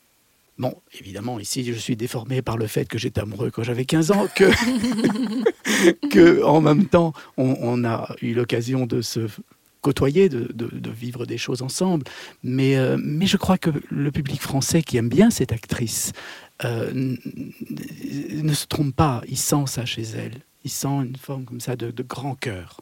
Bon, 0.57 0.75
évidemment, 0.99 1.39
ici, 1.39 1.63
je 1.63 1.73
suis 1.73 1.95
déformé 1.95 2.41
par 2.41 2.57
le 2.57 2.65
fait 2.65 2.87
que 2.87 2.97
j'étais 2.97 3.21
amoureux 3.21 3.51
quand 3.51 3.61
j'avais 3.63 3.85
15 3.85 4.11
ans, 4.11 4.27
que, 4.35 4.45
que 6.09 6.43
en 6.43 6.61
même 6.61 6.85
temps, 6.85 7.13
on, 7.37 7.83
a 7.85 8.15
eu 8.23 8.33
l'occasion 8.33 8.87
de 8.87 9.01
se 9.01 9.27
côtoyer, 9.81 10.29
de, 10.29 10.51
de- 10.51 10.89
vivre 10.89 11.27
des 11.27 11.37
choses 11.37 11.61
ensemble. 11.61 12.05
Mais, 12.43 12.75
euh, 12.75 12.97
mais 12.99 13.27
je 13.27 13.37
crois 13.37 13.59
que 13.59 13.69
le 13.89 14.11
public 14.11 14.41
français 14.41 14.81
qui 14.81 14.97
aime 14.97 15.09
bien 15.09 15.29
cette 15.29 15.51
actrice 15.51 16.11
euh, 16.65 16.91
ne 16.91 18.53
se 18.53 18.65
trompe 18.65 18.95
pas. 18.95 19.21
Il 19.27 19.37
sent 19.37 19.65
ça 19.67 19.85
chez 19.85 20.01
elle. 20.01 20.41
Il 20.63 20.71
sent 20.71 20.87
une 20.87 21.15
forme 21.15 21.45
comme 21.45 21.59
ça 21.61 21.75
de, 21.75 21.91
de 21.91 22.03
grand 22.03 22.33
cœur. 22.33 22.81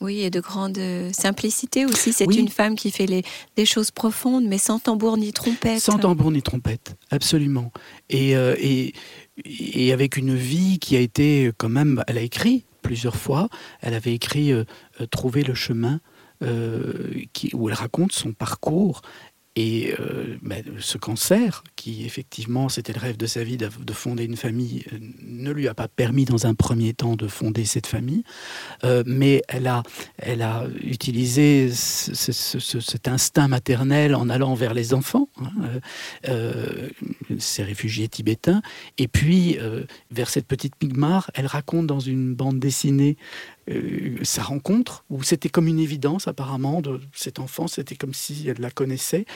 Oui, 0.00 0.20
et 0.20 0.30
de 0.30 0.40
grande 0.40 0.76
euh, 0.78 1.10
simplicité 1.12 1.86
aussi. 1.86 2.12
C'est 2.12 2.26
Oui. 2.26 2.36
une 2.36 2.48
femme 2.48 2.76
qui 2.76 2.90
fait 2.90 3.06
les, 3.06 3.22
des 3.56 3.64
choses 3.64 3.90
profondes, 3.90 4.44
mais 4.44 4.58
sans 4.58 4.78
tambour 4.78 5.16
ni 5.16 5.32
trompette. 5.32 5.80
Sans 5.80 5.98
tambour 5.98 6.30
ni 6.30 6.42
trompette, 6.42 6.96
absolument. 7.10 7.72
Et, 8.10 8.36
euh, 8.36 8.54
et, 8.58 8.92
et 9.44 9.92
avec 9.92 10.16
une 10.16 10.34
vie 10.34 10.78
qui 10.78 10.96
a 10.96 11.00
été 11.00 11.50
quand 11.56 11.70
même... 11.70 12.04
Elle 12.08 12.18
a 12.18 12.22
écrit 12.22 12.64
plusieurs 12.82 13.16
fois. 13.16 13.48
Elle 13.80 13.94
avait 13.94 14.14
écrit 14.14 14.52
euh, 14.52 14.64
euh, 15.00 15.06
Trouver 15.06 15.42
le 15.42 15.54
chemin, 15.54 16.00
euh, 16.42 17.14
qui, 17.32 17.50
où 17.54 17.68
elle 17.68 17.74
raconte 17.74 18.12
son 18.12 18.32
parcours. 18.32 19.00
Et 19.58 19.94
euh, 19.98 20.36
ben, 20.42 20.62
ce 20.78 20.98
cancer, 20.98 21.64
qui 21.76 22.04
effectivement 22.04 22.68
c'était 22.68 22.92
le 22.92 23.00
rêve 23.00 23.16
de 23.16 23.26
sa 23.26 23.42
vie 23.42 23.56
de 23.56 23.92
fonder 23.94 24.24
une 24.24 24.36
famille, 24.36 24.84
euh, 24.92 24.98
ne 25.22 25.50
lui 25.50 25.66
a 25.66 25.74
pas 25.74 25.88
permis 25.88 26.26
dans 26.26 26.46
un 26.46 26.54
premier 26.54 26.92
temps 26.92 27.16
de 27.16 27.26
fonder 27.26 27.64
cette 27.64 27.86
famille. 27.86 28.22
Euh, 28.84 29.02
mais 29.06 29.42
elle 29.48 29.66
a, 29.66 29.82
elle 30.18 30.42
a 30.42 30.66
utilisé 30.82 31.70
ce- 31.72 32.14
ce- 32.14 32.32
ce- 32.32 32.58
ce- 32.58 32.80
cet 32.80 33.08
instinct 33.08 33.48
maternel 33.48 34.14
en 34.14 34.28
allant 34.28 34.54
vers 34.54 34.74
les 34.74 34.92
enfants, 34.92 35.28
hein, 35.40 35.80
ces 37.38 37.62
réfugiés 37.62 38.08
tibétains. 38.08 38.60
Et 38.98 39.08
puis, 39.08 39.58
vers 40.10 40.28
cette 40.28 40.46
petite 40.46 40.74
Migmar, 40.82 41.30
elle 41.34 41.46
raconte 41.46 41.86
dans 41.86 42.00
une 42.00 42.34
bande 42.34 42.58
dessinée 42.58 43.16
euh, 43.70 44.16
sa 44.22 44.42
rencontre, 44.42 45.04
où 45.10 45.22
c'était 45.22 45.48
comme 45.48 45.66
une 45.66 45.80
évidence 45.80 46.28
apparemment 46.28 46.80
de 46.80 47.00
cet 47.12 47.38
enfant, 47.38 47.66
c'était 47.66 47.96
comme 47.96 48.14
si 48.14 48.48
elle 48.48 48.60
la 48.60 48.70
connaissait. 48.70 49.26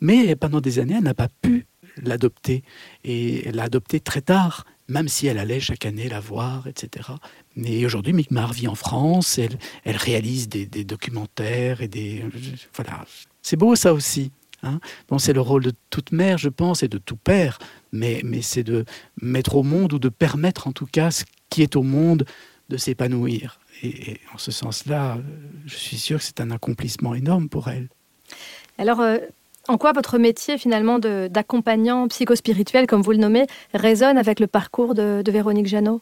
Mais 0.00 0.34
pendant 0.36 0.60
des 0.60 0.78
années, 0.78 0.96
elle 0.96 1.04
n'a 1.04 1.14
pas 1.14 1.28
pu 1.42 1.66
l'adopter. 2.02 2.62
Et 3.04 3.48
elle 3.48 3.56
l'a 3.56 3.64
adopté 3.64 4.00
très 4.00 4.20
tard, 4.20 4.64
même 4.88 5.08
si 5.08 5.26
elle 5.26 5.38
allait 5.38 5.60
chaque 5.60 5.86
année 5.86 6.08
la 6.08 6.20
voir, 6.20 6.66
etc. 6.66 7.08
Mais 7.54 7.84
aujourd'hui, 7.84 8.12
Migmar 8.12 8.52
vit 8.52 8.68
en 8.68 8.74
France, 8.74 9.38
elle, 9.38 9.56
réalise 9.96 10.48
des, 10.48 10.66
des 10.66 10.84
documentaires 10.84 11.80
et 11.80 11.88
des... 11.88 12.24
Voilà, 12.74 13.04
c'est 13.42 13.56
beau 13.56 13.74
ça 13.76 13.92
aussi. 13.92 14.30
Hein 14.62 14.80
bon, 15.08 15.18
c'est 15.18 15.32
le 15.32 15.40
rôle 15.40 15.62
de 15.62 15.72
toute 15.90 16.12
mère, 16.12 16.38
je 16.38 16.48
pense, 16.48 16.82
et 16.82 16.88
de 16.88 16.98
tout 16.98 17.16
père, 17.16 17.58
mais, 17.92 18.20
mais 18.24 18.42
c'est 18.42 18.64
de 18.64 18.84
mettre 19.20 19.56
au 19.56 19.62
monde 19.62 19.92
ou 19.92 19.98
de 19.98 20.08
permettre 20.08 20.66
en 20.66 20.72
tout 20.72 20.86
cas 20.86 21.10
ce 21.10 21.24
qui 21.50 21.62
est 21.62 21.76
au 21.76 21.82
monde 21.82 22.24
de 22.68 22.76
s'épanouir. 22.76 23.60
Et, 23.82 24.12
et 24.12 24.20
en 24.34 24.38
ce 24.38 24.50
sens-là, 24.50 25.18
je 25.66 25.76
suis 25.76 25.98
sûr 25.98 26.18
que 26.18 26.24
c'est 26.24 26.40
un 26.40 26.50
accomplissement 26.50 27.14
énorme 27.14 27.48
pour 27.48 27.68
elle. 27.68 27.88
Alors, 28.78 29.00
euh, 29.00 29.18
en 29.68 29.78
quoi 29.78 29.92
votre 29.92 30.18
métier 30.18 30.58
finalement 30.58 30.98
d'accompagnant 30.98 32.08
psychospirituel, 32.08 32.86
comme 32.86 33.02
vous 33.02 33.12
le 33.12 33.18
nommez, 33.18 33.46
résonne 33.74 34.18
avec 34.18 34.40
le 34.40 34.46
parcours 34.46 34.94
de, 34.94 35.22
de 35.24 35.32
Véronique 35.32 35.66
Jeannot? 35.66 36.00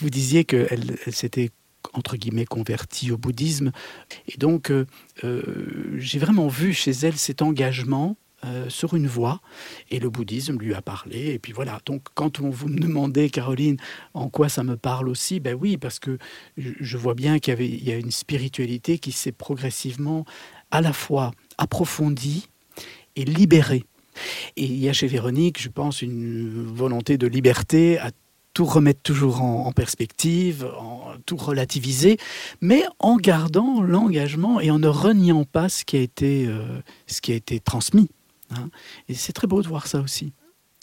Vous 0.00 0.10
disiez 0.10 0.44
qu'elle 0.44 0.96
elle 1.06 1.14
s'était 1.14 1.50
entre 1.92 2.16
guillemets 2.16 2.46
convertie 2.46 3.10
au 3.10 3.18
bouddhisme. 3.18 3.72
Et 4.28 4.38
donc, 4.38 4.70
euh, 4.70 4.86
euh, 5.24 5.42
j'ai 5.98 6.18
vraiment 6.18 6.48
vu 6.48 6.72
chez 6.72 6.92
elle 6.92 7.16
cet 7.16 7.42
engagement 7.42 8.16
euh, 8.44 8.68
sur 8.68 8.94
une 8.94 9.06
voie, 9.06 9.40
et 9.90 10.00
le 10.00 10.10
bouddhisme 10.10 10.58
lui 10.58 10.74
a 10.74 10.82
parlé. 10.82 11.32
Et 11.32 11.38
puis 11.38 11.52
voilà, 11.52 11.80
donc 11.86 12.02
quand 12.14 12.40
on 12.40 12.50
vous 12.50 12.68
me 12.68 12.78
demandez, 12.78 13.30
Caroline, 13.30 13.76
en 14.14 14.28
quoi 14.28 14.48
ça 14.48 14.64
me 14.64 14.76
parle 14.76 15.08
aussi, 15.08 15.38
ben 15.38 15.56
oui, 15.58 15.76
parce 15.76 15.98
que 15.98 16.18
je, 16.56 16.96
vois 16.96 17.14
bien 17.14 17.38
qu'il 17.38 17.84
y, 17.84 17.92
a 17.92 17.96
une 17.96 18.10
spiritualité 18.10 18.98
qui 18.98 19.12
s'est 19.12 19.30
progressivement 19.30 20.24
à 20.72 20.80
la 20.80 20.92
fois 20.92 21.30
approfondie 21.56 22.48
et 23.14 23.24
libérée. 23.24 23.84
Et 24.56 24.64
il 24.64 24.78
y 24.78 24.88
a 24.88 24.92
chez 24.92 25.06
Véronique, 25.06 25.62
je 25.62 25.68
pense, 25.68 26.02
une 26.02 26.66
volonté 26.66 27.18
de 27.18 27.28
liberté 27.28 27.98
à 27.98 28.10
tout 28.54 28.64
remettre 28.64 29.02
toujours 29.02 29.40
en, 29.40 29.66
en 29.66 29.72
perspective, 29.72 30.68
en 30.78 31.14
tout 31.26 31.36
relativiser, 31.36 32.18
mais 32.60 32.84
en 32.98 33.16
gardant 33.16 33.82
l'engagement 33.82 34.60
et 34.60 34.70
en 34.70 34.78
ne 34.78 34.88
reniant 34.88 35.44
pas 35.44 35.68
ce 35.68 35.84
qui 35.84 35.96
a 35.96 36.00
été, 36.00 36.46
euh, 36.46 36.80
ce 37.06 37.20
qui 37.20 37.32
a 37.32 37.36
été 37.36 37.60
transmis. 37.60 38.10
Hein. 38.56 38.70
Et 39.08 39.14
c'est 39.14 39.32
très 39.32 39.46
beau 39.46 39.62
de 39.62 39.68
voir 39.68 39.86
ça 39.86 40.00
aussi. 40.00 40.32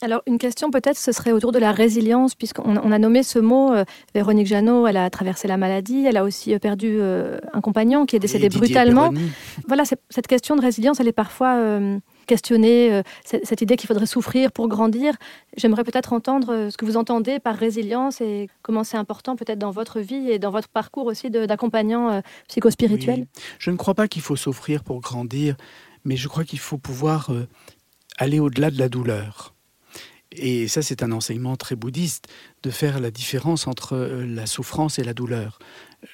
Alors, 0.02 0.22
une 0.28 0.38
question 0.38 0.72
peut-être, 0.72 0.98
ce 0.98 1.12
serait 1.12 1.34
autour 1.34 1.52
de 1.52 1.60
la 1.60 1.74
résilience, 1.74 2.34
puisqu'on 2.34 2.78
on 2.78 2.92
a 2.94 3.00
nommé 3.00 3.22
ce 3.22 3.38
mot. 3.38 3.74
euh, 3.74 3.84
Véronique 4.16 4.48
Jeannot, 4.48 4.88
elle 4.88 4.96
a 4.96 5.10
traversé 5.10 5.50
la 5.50 5.58
maladie, 5.58 6.06
elle 6.06 6.16
a 6.16 6.24
aussi 6.24 6.54
euh, 6.54 6.60
perdu 6.60 6.88
euh, 7.02 7.38
un 7.52 7.60
compagnon 7.60 8.06
qui 8.06 8.16
est 8.16 8.20
décédé 8.20 8.48
brutalement. 8.48 9.12
Voilà, 9.68 9.84
cette 9.86 10.28
question 10.28 10.56
de 10.56 10.62
résilience, 10.62 11.02
elle 11.02 11.10
est 11.10 11.12
parfois 11.12 11.58
euh, 11.58 12.00
questionner 12.28 12.94
euh, 12.94 13.02
cette, 13.26 13.46
cette 13.46 13.62
idée 13.62 13.76
qu'il 13.76 13.88
faudrait 13.88 14.06
souffrir 14.06 14.54
pour 14.54 14.70
grandir. 14.70 15.16
J'aimerais 15.58 15.84
peut-être 15.84 16.14
entendre 16.14 16.70
ce 16.72 16.78
que 16.78 16.86
vous 16.86 16.96
entendez 16.96 17.40
par 17.40 17.58
résilience 17.58 18.22
et 18.22 18.48
comment 18.62 18.86
c'est 18.86 18.96
important 18.96 19.36
peut-être 19.36 19.60
dans 19.60 19.72
votre 19.72 20.00
vie 20.00 20.32
et 20.32 20.40
dans 20.40 20.52
votre 20.52 20.70
parcours 20.70 21.08
aussi 21.08 21.30
d'accompagnant 21.30 22.22
psychospirituel. 22.48 23.20
Oui. 23.20 23.42
Je 23.58 23.70
ne 23.70 23.76
crois 23.76 23.96
pas 23.96 24.08
qu'il 24.08 24.22
faut 24.22 24.38
souffrir 24.38 24.82
pour 24.82 25.02
grandir, 25.02 25.58
mais 26.04 26.18
je 26.18 26.28
crois 26.28 26.44
qu'il 26.44 26.60
faut 26.60 26.78
pouvoir 26.78 27.32
euh, 27.32 27.48
aller 28.18 28.40
au-delà 28.40 28.72
de 28.72 28.78
la 28.78 28.90
douleur. 28.90 29.54
Et 30.32 30.68
ça, 30.68 30.82
c'est 30.82 31.02
un 31.02 31.12
enseignement 31.12 31.56
très 31.56 31.76
bouddhiste, 31.76 32.28
de 32.62 32.70
faire 32.70 33.00
la 33.00 33.10
différence 33.10 33.68
entre 33.68 33.94
euh, 33.94 34.26
la 34.26 34.46
souffrance 34.46 35.00
et 35.00 35.04
la 35.04 35.14
douleur. 35.14 35.60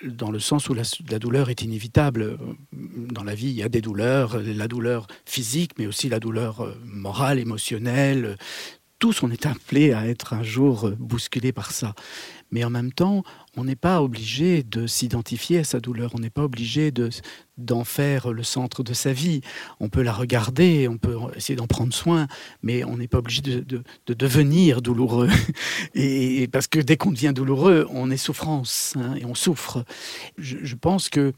Dans 0.04 0.32
le 0.32 0.39
sens 0.39 0.69
où 0.69 0.74
la, 0.74 0.84
la 1.10 1.19
douleur 1.19 1.50
est 1.50 1.62
inévitable. 1.62 2.38
Dans 2.71 3.24
la 3.24 3.36
vie, 3.36 3.50
il 3.50 3.56
y 3.56 3.63
a 3.63 3.69
des 3.69 3.82
douleurs, 3.82 4.36
euh, 4.36 4.54
la 4.56 4.67
douleur 4.67 5.08
physique, 5.26 5.71
mais 5.78 5.88
aussi 5.88 6.10
la 6.10 6.19
douleur 6.19 6.76
morale, 6.86 7.39
émotionnelle. 7.39 8.38
Tous, 9.00 9.24
on 9.24 9.30
est 9.30 9.45
appelés 9.45 9.91
à 9.91 10.08
être 10.08 10.34
un 10.34 10.43
jour 10.43 10.89
bousculés 10.98 11.52
par 11.52 11.71
ça. 11.71 11.93
Mais 12.51 12.63
en 12.63 12.69
même 12.69 12.91
temps, 12.91 13.23
on 13.58 13.63
n'est 13.65 13.75
pas 13.75 14.01
obligé 14.01 14.63
de 14.63 14.88
s'identifier 14.88 15.60
à 15.60 15.63
sa 15.63 15.79
douleur, 15.79 16.12
on 16.15 16.19
n'est 16.19 16.29
pas 16.29 16.43
obligé 16.43 16.91
de- 16.91 17.10
d'en 17.58 17.84
faire 17.84 18.31
le 18.31 18.43
centre 18.43 18.84
de 18.84 18.93
sa 18.93 19.13
vie. 19.13 19.41
On 19.79 19.89
peut 19.89 20.01
la 20.03 20.13
regarder, 20.13 20.88
on 20.88 20.97
peut 20.97 21.15
essayer 21.36 21.55
d'en 21.55 21.67
prendre 21.67 21.93
soin, 21.93 22.27
mais 22.63 22.84
on 22.84 22.97
n'est 22.97 23.08
pas 23.08 23.17
obligé 23.19 23.41
de, 23.41 23.60
de- 23.62 23.84
de 24.05 24.13
devenir 24.13 24.81
douloureux. 24.81 25.29
Et 25.95 26.47
parce 26.51 26.67
que 26.67 26.79
dès 26.79 26.97
qu'on 26.97 27.12
devient 27.12 27.34
douloureux, 27.36 27.88
on 27.89 28.12
est 28.12 28.17
souffrance 28.17 28.93
hein, 28.97 29.15
et 29.15 29.25
on 29.25 29.36
souffre. 29.36 29.84
Je 30.38 30.75
pense 30.75 31.10
que 31.10 31.34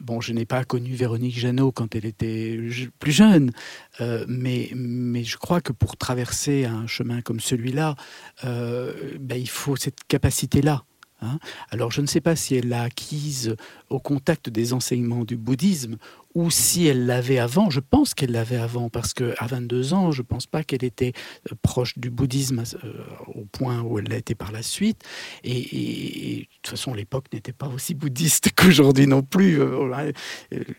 Bon, 0.00 0.20
je 0.20 0.32
n'ai 0.32 0.46
pas 0.46 0.64
connu 0.64 0.94
Véronique 0.94 1.38
Jeannot 1.38 1.72
quand 1.72 1.94
elle 1.94 2.06
était 2.06 2.58
plus 2.98 3.12
jeune, 3.12 3.52
euh, 4.00 4.24
mais, 4.28 4.70
mais 4.74 5.24
je 5.24 5.36
crois 5.36 5.60
que 5.60 5.72
pour 5.72 5.98
traverser 5.98 6.64
un 6.64 6.86
chemin 6.86 7.20
comme 7.20 7.38
celui-là, 7.38 7.96
euh, 8.44 9.18
ben, 9.20 9.38
il 9.38 9.48
faut 9.48 9.76
cette 9.76 10.04
capacité-là. 10.08 10.84
Hein. 11.20 11.38
Alors, 11.70 11.90
je 11.92 12.00
ne 12.00 12.06
sais 12.06 12.20
pas 12.20 12.36
si 12.36 12.54
elle 12.54 12.68
l'a 12.68 12.82
acquise 12.82 13.56
au 13.88 13.98
contact 13.98 14.48
des 14.50 14.72
enseignements 14.72 15.24
du 15.24 15.36
bouddhisme 15.36 15.96
ou 16.34 16.48
si 16.48 16.86
elle 16.86 17.06
l'avait 17.06 17.38
avant. 17.40 17.70
Je 17.70 17.80
pense 17.80 18.14
qu'elle 18.14 18.30
l'avait 18.30 18.56
avant 18.56 18.88
parce 18.88 19.14
qu'à 19.14 19.46
22 19.48 19.94
ans, 19.94 20.12
je 20.12 20.22
ne 20.22 20.26
pense 20.26 20.46
pas 20.46 20.62
qu'elle 20.62 20.84
était 20.84 21.12
euh, 21.50 21.56
proche 21.60 21.98
du 21.98 22.08
bouddhisme 22.08 22.62
euh, 22.84 22.92
au 23.34 23.44
point 23.46 23.80
où 23.82 23.98
elle 23.98 24.06
l'a 24.08 24.16
été 24.16 24.36
par 24.36 24.52
la 24.52 24.62
suite. 24.62 25.02
Et, 25.42 25.58
et- 25.58 26.40
de 26.42 26.46
toute 26.62 26.68
façon, 26.78 26.94
l'époque 26.94 27.26
n'était 27.32 27.52
pas 27.52 27.66
aussi 27.68 27.94
bouddhiste 27.94 28.50
qu'aujourd'hui 28.56 29.06
non 29.08 29.22
plus. 29.22 29.60
Euh, 29.60 30.12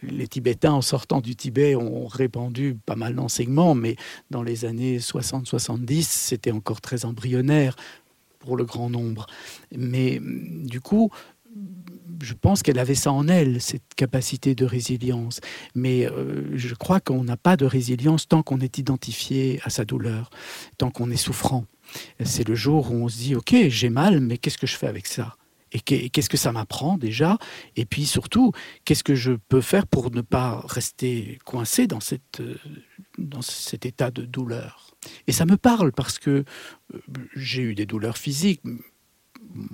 Les 0.03 0.27
Tibétains, 0.27 0.71
en 0.73 0.81
sortant 0.81 1.19
du 1.19 1.35
Tibet, 1.35 1.75
ont 1.75 2.07
répandu 2.07 2.77
pas 2.85 2.95
mal 2.95 3.15
d'enseignements, 3.15 3.75
mais 3.75 3.95
dans 4.29 4.43
les 4.43 4.63
années 4.63 4.99
60-70, 4.99 6.03
c'était 6.03 6.51
encore 6.51 6.79
très 6.81 7.03
embryonnaire 7.03 7.75
pour 8.41 8.57
le 8.57 8.65
grand 8.65 8.89
nombre. 8.89 9.25
Mais 9.75 10.19
du 10.21 10.81
coup, 10.81 11.09
je 12.21 12.33
pense 12.33 12.63
qu'elle 12.63 12.79
avait 12.79 12.95
ça 12.95 13.11
en 13.11 13.27
elle, 13.27 13.61
cette 13.61 13.95
capacité 13.95 14.55
de 14.55 14.65
résilience. 14.65 15.39
Mais 15.75 16.05
euh, 16.05 16.55
je 16.55 16.73
crois 16.75 16.99
qu'on 16.99 17.23
n'a 17.23 17.37
pas 17.37 17.57
de 17.57 17.65
résilience 17.65 18.27
tant 18.27 18.43
qu'on 18.43 18.59
est 18.59 18.77
identifié 18.77 19.59
à 19.63 19.69
sa 19.69 19.85
douleur, 19.85 20.29
tant 20.77 20.91
qu'on 20.91 21.09
est 21.09 21.17
souffrant. 21.17 21.65
C'est 22.23 22.47
le 22.47 22.55
jour 22.55 22.91
où 22.91 22.95
on 22.95 23.09
se 23.09 23.17
dit, 23.17 23.35
OK, 23.35 23.55
j'ai 23.67 23.89
mal, 23.89 24.19
mais 24.21 24.37
qu'est-ce 24.37 24.57
que 24.57 24.67
je 24.67 24.77
fais 24.77 24.87
avec 24.87 25.07
ça? 25.07 25.35
Et 25.71 25.79
qu'est- 25.79 26.09
qu'est-ce 26.09 26.29
que 26.29 26.37
ça 26.37 26.51
m'apprend 26.51 26.97
déjà? 26.97 27.37
Et 27.75 27.85
puis 27.85 28.05
surtout, 28.05 28.51
qu'est-ce 28.85 29.03
que 29.03 29.15
je 29.15 29.33
peux 29.33 29.61
faire 29.61 29.87
pour 29.87 30.11
ne 30.11 30.21
pas 30.21 30.63
rester 30.67 31.39
coincé 31.45 31.87
dans, 31.87 31.99
cette, 31.99 32.39
euh, 32.41 32.55
dans 33.17 33.41
cet 33.41 33.85
état 33.85 34.11
de 34.11 34.23
douleur? 34.25 34.95
Et 35.27 35.31
ça 35.31 35.45
me 35.45 35.57
parle 35.57 35.91
parce 35.91 36.19
que 36.19 36.43
euh, 36.93 36.99
j'ai 37.35 37.61
eu 37.61 37.75
des 37.75 37.85
douleurs 37.85 38.17
physiques 38.17 38.61
de 38.63 39.67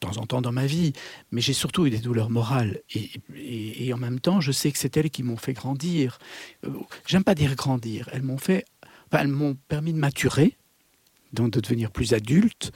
temps 0.00 0.16
en 0.18 0.26
temps 0.26 0.40
dans 0.42 0.52
ma 0.52 0.66
vie, 0.66 0.92
mais 1.30 1.40
j'ai 1.40 1.52
surtout 1.52 1.86
eu 1.86 1.90
des 1.90 1.98
douleurs 1.98 2.30
morales. 2.30 2.80
Et, 2.94 3.92
en 3.92 3.98
même 3.98 4.20
temps, 4.20 4.40
je 4.40 4.52
sais 4.52 4.70
que 4.72 4.78
c'est 4.78 4.96
elles 4.96 5.10
qui 5.10 5.22
m'ont 5.22 5.36
fait 5.36 5.52
grandir. 5.52 6.18
Euh, 6.64 6.70
J'aime 7.06 7.24
pas 7.24 7.34
dire 7.34 7.54
grandir. 7.54 8.08
Elles 8.12 8.22
m'ont 8.22 8.38
fait, 8.38 8.64
elles 9.12 9.28
m'ont 9.28 9.56
permis 9.68 9.92
de 9.92 9.98
maturer, 9.98 10.56
donc 11.32 11.50
de 11.50 11.60
devenir 11.60 11.90
plus 11.90 12.12
adulte, 12.12 12.72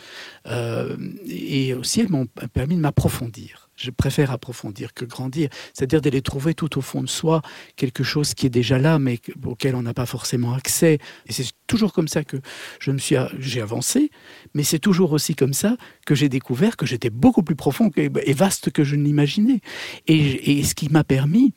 euh, 0.46 0.96
et 1.26 1.74
aussi 1.74 2.00
elles 2.00 2.10
m'ont 2.10 2.26
permis 2.52 2.76
de 2.76 2.80
m'approfondir. 2.80 3.68
Je 3.76 3.90
préfère 3.90 4.30
approfondir 4.30 4.94
que 4.94 5.04
grandir, 5.04 5.48
c'est-à-dire 5.72 6.00
d'aller 6.00 6.22
trouver 6.22 6.54
tout 6.54 6.78
au 6.78 6.80
fond 6.80 7.02
de 7.02 7.08
soi 7.08 7.42
quelque 7.74 8.04
chose 8.04 8.32
qui 8.34 8.46
est 8.46 8.50
déjà 8.50 8.78
là, 8.78 9.00
mais 9.00 9.18
que- 9.18 9.32
auquel 9.44 9.74
on 9.74 9.82
n'a 9.82 9.94
pas 9.94 10.06
forcément 10.06 10.54
accès. 10.54 10.98
Et 11.26 11.32
c'est 11.32 11.50
toujours 11.66 11.92
comme 11.92 12.06
ça 12.06 12.22
que 12.22 12.36
je 12.78 12.92
me 12.92 12.98
suis, 12.98 13.16
j'ai 13.40 13.60
avancé, 13.60 14.10
mais 14.54 14.62
c'est 14.62 14.78
toujours 14.78 15.10
aussi 15.12 15.34
comme 15.34 15.54
ça 15.54 15.76
que 16.06 16.14
j'ai 16.14 16.28
découvert 16.28 16.76
que 16.76 16.86
j'étais 16.86 17.10
beaucoup 17.10 17.42
plus 17.42 17.56
profond 17.56 17.90
et 17.96 18.32
vaste 18.32 18.70
que 18.70 18.84
je 18.84 18.94
ne 18.94 19.02
l'imaginais. 19.02 19.60
Et 20.06 20.62
ce 20.62 20.74
qui 20.76 20.88
m'a 20.88 21.02
permis 21.02 21.52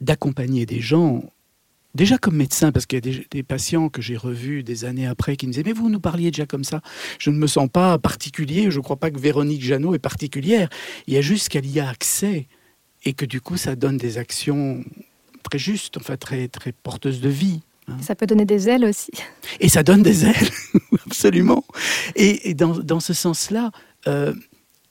d'accompagner 0.00 0.66
des 0.66 0.80
gens, 0.80 1.22
déjà 1.94 2.18
comme 2.18 2.36
médecin, 2.36 2.72
parce 2.72 2.86
qu'il 2.86 2.96
y 2.96 2.98
a 2.98 3.12
des, 3.12 3.26
des 3.30 3.42
patients 3.42 3.88
que 3.88 4.02
j'ai 4.02 4.16
revus 4.16 4.62
des 4.62 4.84
années 4.84 5.06
après 5.06 5.36
qui 5.36 5.46
me 5.46 5.52
disaient 5.52 5.64
Mais 5.64 5.72
vous 5.72 5.90
nous 5.90 6.00
parliez 6.00 6.30
déjà 6.30 6.46
comme 6.46 6.64
ça. 6.64 6.80
Je 7.18 7.30
ne 7.30 7.36
me 7.36 7.46
sens 7.46 7.68
pas 7.68 7.98
particulier, 7.98 8.70
je 8.70 8.78
ne 8.78 8.82
crois 8.82 8.96
pas 8.96 9.10
que 9.10 9.18
Véronique 9.18 9.62
Jeannot 9.62 9.94
est 9.94 9.98
particulière. 9.98 10.68
Il 11.06 11.14
y 11.14 11.16
a 11.16 11.22
juste 11.22 11.48
qu'elle 11.48 11.66
y 11.66 11.80
a 11.80 11.88
accès 11.88 12.46
et 13.04 13.12
que 13.12 13.24
du 13.24 13.40
coup, 13.40 13.56
ça 13.56 13.76
donne 13.76 13.96
des 13.96 14.18
actions 14.18 14.84
très 15.42 15.58
justes, 15.58 15.96
enfin 15.96 16.16
très, 16.16 16.48
très 16.48 16.72
porteuses 16.72 17.20
de 17.20 17.28
vie. 17.28 17.60
Ça 18.00 18.14
peut 18.14 18.26
donner 18.26 18.44
des 18.44 18.68
ailes 18.68 18.84
aussi. 18.84 19.10
Et 19.58 19.68
ça 19.68 19.82
donne 19.82 20.02
des 20.02 20.24
ailes, 20.24 20.50
absolument. 21.06 21.64
Et, 22.14 22.50
et 22.50 22.54
dans, 22.54 22.78
dans 22.78 23.00
ce 23.00 23.12
sens-là, 23.12 23.72
euh, 24.06 24.32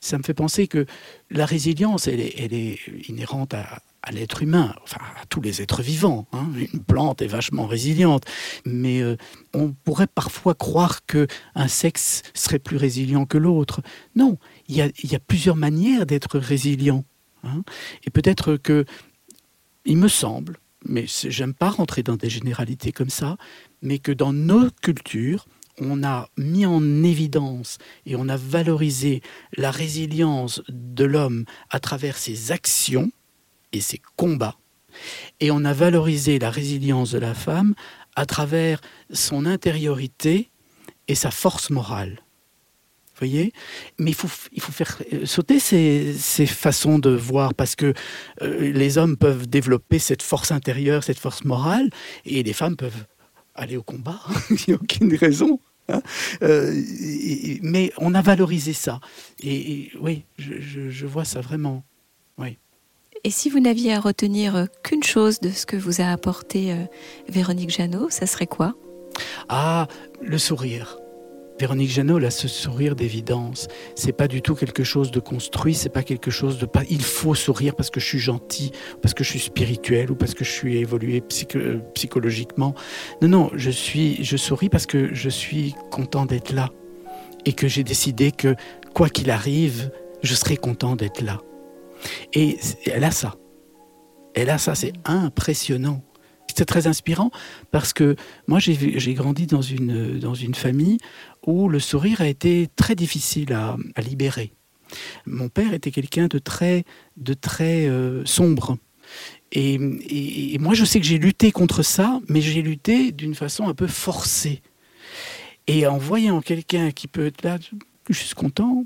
ça 0.01 0.17
me 0.17 0.23
fait 0.23 0.33
penser 0.33 0.67
que 0.67 0.85
la 1.29 1.45
résilience, 1.45 2.07
elle 2.07 2.19
est, 2.19 2.33
elle 2.37 2.53
est 2.53 2.77
inhérente 3.07 3.53
à, 3.53 3.81
à 4.01 4.11
l'être 4.11 4.41
humain, 4.41 4.75
enfin 4.83 5.01
à 5.21 5.25
tous 5.25 5.41
les 5.41 5.61
êtres 5.61 5.81
vivants. 5.81 6.27
hein. 6.33 6.47
Une 6.73 6.79
plante 6.79 7.21
est 7.21 7.27
vachement 7.27 7.67
résiliente, 7.67 8.23
mais 8.65 9.01
euh, 9.01 9.17
on 9.53 9.71
pourrait 9.71 10.07
parfois 10.07 10.55
croire 10.55 11.05
que 11.05 11.27
un 11.55 11.67
sexe 11.67 12.23
serait 12.33 12.59
plus 12.59 12.77
résilient 12.77 13.25
que 13.25 13.37
l'autre. 13.37 13.81
Non, 14.15 14.37
il 14.67 14.75
y 14.77 14.81
a, 15.15 15.19
plusieurs 15.19 15.55
manières 15.55 16.05
d'être 16.05 16.39
résilient. 16.39 17.03
hein. 17.43 17.63
Et 18.05 18.09
peut-être 18.09 18.55
que, 18.55 18.85
il 19.85 19.97
me 19.97 20.07
semble, 20.07 20.57
mais 20.85 21.05
j'aime 21.07 21.53
pas 21.53 21.69
rentrer 21.69 22.03
dans 22.03 22.15
des 22.15 22.29
généralités 22.29 22.91
comme 22.91 23.09
ça, 23.09 23.37
mais 23.81 23.99
que 23.99 24.11
dans 24.11 24.33
nos 24.33 24.69
cultures, 24.81 25.45
on 25.81 26.03
a 26.03 26.29
mis 26.37 26.65
en 26.65 27.03
évidence 27.03 27.77
et 28.05 28.15
on 28.15 28.27
a 28.27 28.37
valorisé 28.37 29.21
la 29.55 29.71
résilience 29.71 30.61
de 30.67 31.05
l'homme 31.05 31.45
à 31.69 31.79
travers 31.79 32.17
ses 32.17 32.51
actions 32.51 33.11
et 33.73 33.81
ses 33.81 34.01
combats, 34.15 34.57
et 35.39 35.51
on 35.51 35.63
a 35.65 35.73
valorisé 35.73 36.39
la 36.39 36.49
résilience 36.49 37.11
de 37.11 37.19
la 37.19 37.33
femme 37.33 37.75
à 38.15 38.25
travers 38.25 38.81
son 39.11 39.45
intériorité 39.45 40.49
et 41.07 41.15
sa 41.15 41.31
force 41.31 41.69
morale. 41.69 42.19
Vous 43.13 43.27
voyez? 43.27 43.51
Mais 43.97 44.11
il 44.11 44.15
faut, 44.15 44.27
faire 44.71 45.01
euh, 45.13 45.25
sauter 45.25 45.59
ces, 45.59 46.13
ces 46.13 46.45
façons 46.45 46.99
de 46.99 47.09
voir, 47.09 47.53
parce 47.53 47.75
que 47.75 47.93
euh, 48.41 48.71
les 48.71 48.97
hommes 48.97 49.17
peuvent 49.17 49.47
développer 49.47 49.99
cette 49.99 50.21
force 50.23 50.51
intérieure, 50.51 51.03
cette 51.03 51.19
force 51.19 51.43
morale, 51.43 51.89
et 52.25 52.43
les 52.43 52.53
femmes 52.53 52.77
peuvent 52.77 53.05
aller 53.55 53.75
au 53.75 53.83
combat. 53.83 54.19
Il 54.51 54.57
n'y 54.69 54.73
a 54.73 54.77
aucune 54.77 55.13
raison. 55.15 55.59
hein. 55.89 56.01
Euh, 56.43 56.81
mais 57.61 57.91
on 57.97 58.13
a 58.13 58.21
valorisé 58.21 58.71
ça. 58.73 59.01
Et, 59.43 59.91
oui, 59.99 60.23
je, 60.37 60.53
je- 60.59 61.05
vois 61.05 61.25
ça 61.25 61.41
vraiment. 61.41 61.83
Et 63.23 63.31
si 63.31 63.49
vous 63.49 63.59
n'aviez 63.59 63.93
à 63.93 63.99
retenir 63.99 64.55
euh, 64.55 64.65
qu'une 64.83 65.03
chose 65.03 65.39
de 65.39 65.49
ce 65.49 65.65
que 65.65 65.75
vous 65.75 66.01
a 66.01 66.05
apporté 66.05 66.71
euh, 66.71 66.77
Véronique 67.27 67.69
Jeannot, 67.69 68.09
ça 68.09 68.25
serait 68.25 68.47
quoi? 68.47 68.75
Ah, 69.49 69.87
le 70.21 70.37
sourire. 70.37 70.97
Véronique 71.59 71.91
Jeannot, 71.91 72.19
là, 72.19 72.31
ce 72.31 72.47
sourire 72.47 72.95
d'évidence, 72.95 73.67
c'est 73.93 74.13
pas 74.13 74.29
du 74.29 74.41
tout 74.41 74.55
quelque 74.55 74.85
chose 74.85 75.11
de 75.11 75.19
construit, 75.19 75.75
c'est 75.75 75.89
pas 75.89 76.03
quelque 76.03 76.31
chose 76.31 76.57
de 76.57 76.65
pas. 76.65 76.83
Il 76.89 77.03
faut 77.03 77.35
sourire 77.35 77.75
parce 77.75 77.89
que 77.89 77.99
je 77.99 78.05
suis 78.05 78.19
gentil, 78.19 78.71
parce 79.01 79.13
que 79.13 79.25
je 79.25 79.31
suis 79.31 79.39
spirituel 79.39 80.11
ou 80.11 80.15
parce 80.15 80.33
que 80.33 80.45
je 80.45 80.51
suis 80.51 80.77
évolué 80.77 81.21
euh, 81.55 81.79
psychologiquement. 81.93 82.73
Non, 83.21 83.27
non, 83.27 83.51
je 83.55 83.71
souris 84.37 84.69
parce 84.69 84.85
que 84.85 85.13
je 85.13 85.29
suis 85.29 85.75
content 85.91 86.25
d'être 86.25 86.53
là 86.53 86.69
et 87.45 87.51
que 87.51 87.67
j'ai 87.67 87.83
décidé 87.83 88.31
que 88.31 88.55
quoi 88.93 89.09
qu'il 89.09 89.29
arrive, 89.29 89.91
je 90.23 90.35
serai 90.35 90.55
content 90.55 90.95
d'être 90.95 91.21
là. 91.21 91.41
Et 92.33 92.57
elle 92.85 93.03
a 93.03 93.11
ça. 93.11 93.35
Elle 94.33 94.49
a 94.49 94.57
ça, 94.57 94.75
c'est 94.75 94.93
impressionnant. 95.05 96.03
C'est 96.55 96.65
très 96.65 96.87
inspirant 96.87 97.31
parce 97.71 97.93
que 97.93 98.15
moi, 98.47 98.59
j'ai 98.59 99.13
grandi 99.13 99.47
dans 99.47 99.61
une, 99.61 100.19
dans 100.19 100.33
une 100.33 100.55
famille 100.55 100.97
où 101.45 101.69
le 101.69 101.79
sourire 101.79 102.21
a 102.21 102.27
été 102.27 102.67
très 102.75 102.95
difficile 102.95 103.53
à, 103.53 103.77
libérer. 104.01 104.51
Mon 105.25 105.47
père 105.47 105.73
était 105.73 105.91
quelqu'un 105.91 106.27
de 106.27 106.37
très, 106.37 106.83
de 107.15 107.33
très 107.33 107.87
euh, 107.87 108.25
sombre. 108.25 108.77
Et 109.51 110.57
moi, 110.59 110.73
je 110.73 110.83
sais 110.85 110.99
que 110.99 111.05
j'ai 111.05 111.17
lutté 111.17 111.51
contre 111.51 111.81
ça, 111.81 112.19
mais 112.27 112.41
j'ai 112.41 112.61
lutté 112.61 113.11
d'une 113.11 113.35
façon 113.35 113.67
un 113.67 113.73
peu 113.73 113.87
forcée. 113.87 114.61
Et 115.67 115.87
en 115.87 115.97
voyant 115.97 116.41
quelqu'un 116.41 116.91
qui 116.91 117.07
peut 117.07 117.27
être 117.27 117.43
là, 117.43 117.57
je 118.09 118.17
suis 118.17 118.35
content, 118.35 118.85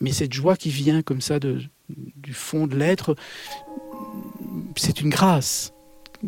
mais 0.00 0.12
cette 0.12 0.32
joie 0.32 0.56
qui 0.56 0.70
vient 0.70 1.02
comme 1.02 1.20
ça 1.20 1.38
de, 1.38 1.60
du 1.88 2.32
fond 2.32 2.66
de 2.66 2.76
l'être, 2.76 3.16
c'est 4.76 5.00
une 5.00 5.10
grâce. 5.10 5.72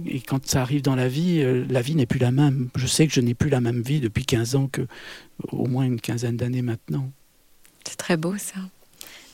Et 0.06 0.20
quand 0.20 0.46
ça 0.46 0.60
arrive 0.60 0.82
dans 0.82 0.96
la 0.96 1.08
vie, 1.08 1.40
euh, 1.40 1.64
la 1.70 1.80
vie 1.80 1.94
n'est 1.94 2.06
plus 2.06 2.18
la 2.18 2.30
même. 2.30 2.68
Je 2.76 2.86
sais 2.86 3.06
que 3.06 3.14
je 3.14 3.20
n'ai 3.20 3.34
plus 3.34 3.48
la 3.48 3.60
même 3.60 3.80
vie 3.80 4.00
depuis 4.00 4.26
15 4.26 4.54
ans 4.56 4.68
que 4.70 4.86
au 5.52 5.66
moins 5.66 5.84
une 5.84 6.00
quinzaine 6.00 6.36
d'années 6.36 6.62
maintenant. 6.62 7.10
C'est 7.88 7.96
très 7.96 8.16
beau 8.16 8.34
ça. 8.36 8.60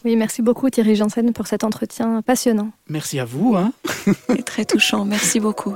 Oui, 0.05 0.17
merci 0.17 0.43
beaucoup 0.43 0.69
Thierry 0.69 0.97
Janssen 0.97 1.33
pour 1.33 1.47
cet 1.47 1.65
entretien 1.65 2.23
passionnant. 2.23 2.73
Merci 2.89 3.19
à 3.19 3.25
vous. 3.25 3.57
Hein. 3.57 3.73
Et 4.37 4.43
très 4.43 4.65
touchant. 4.65 5.05
Merci 5.05 5.41
beaucoup. 5.41 5.75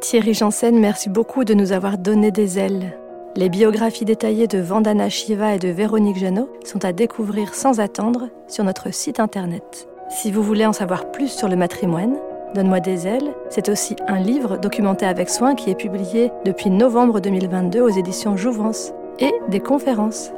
Thierry 0.00 0.34
Janssen, 0.34 0.78
merci 0.78 1.08
beaucoup 1.08 1.44
de 1.44 1.54
nous 1.54 1.72
avoir 1.72 1.96
donné 1.98 2.30
des 2.30 2.58
ailes. 2.58 2.96
Les 3.36 3.50
biographies 3.50 4.06
détaillées 4.06 4.46
de 4.46 4.58
Vandana 4.58 5.10
Shiva 5.10 5.54
et 5.54 5.58
de 5.58 5.68
Véronique 5.68 6.18
Jeannot 6.18 6.48
sont 6.64 6.84
à 6.84 6.92
découvrir 6.92 7.54
sans 7.54 7.80
attendre 7.80 8.28
sur 8.48 8.64
notre 8.64 8.92
site 8.92 9.20
internet. 9.20 9.88
Si 10.08 10.30
vous 10.32 10.42
voulez 10.42 10.64
en 10.64 10.72
savoir 10.72 11.10
plus 11.12 11.28
sur 11.28 11.48
le 11.48 11.56
matrimoine, 11.56 12.16
Donne-moi 12.54 12.80
des 12.80 13.06
ailes, 13.06 13.34
c'est 13.50 13.68
aussi 13.68 13.96
un 14.06 14.18
livre 14.18 14.56
documenté 14.56 15.04
avec 15.04 15.28
soin 15.28 15.54
qui 15.54 15.68
est 15.68 15.74
publié 15.74 16.30
depuis 16.46 16.70
novembre 16.70 17.20
2022 17.20 17.80
aux 17.82 17.90
éditions 17.90 18.36
Jouvence 18.36 18.92
et 19.18 19.34
des 19.50 19.60
conférences. 19.60 20.30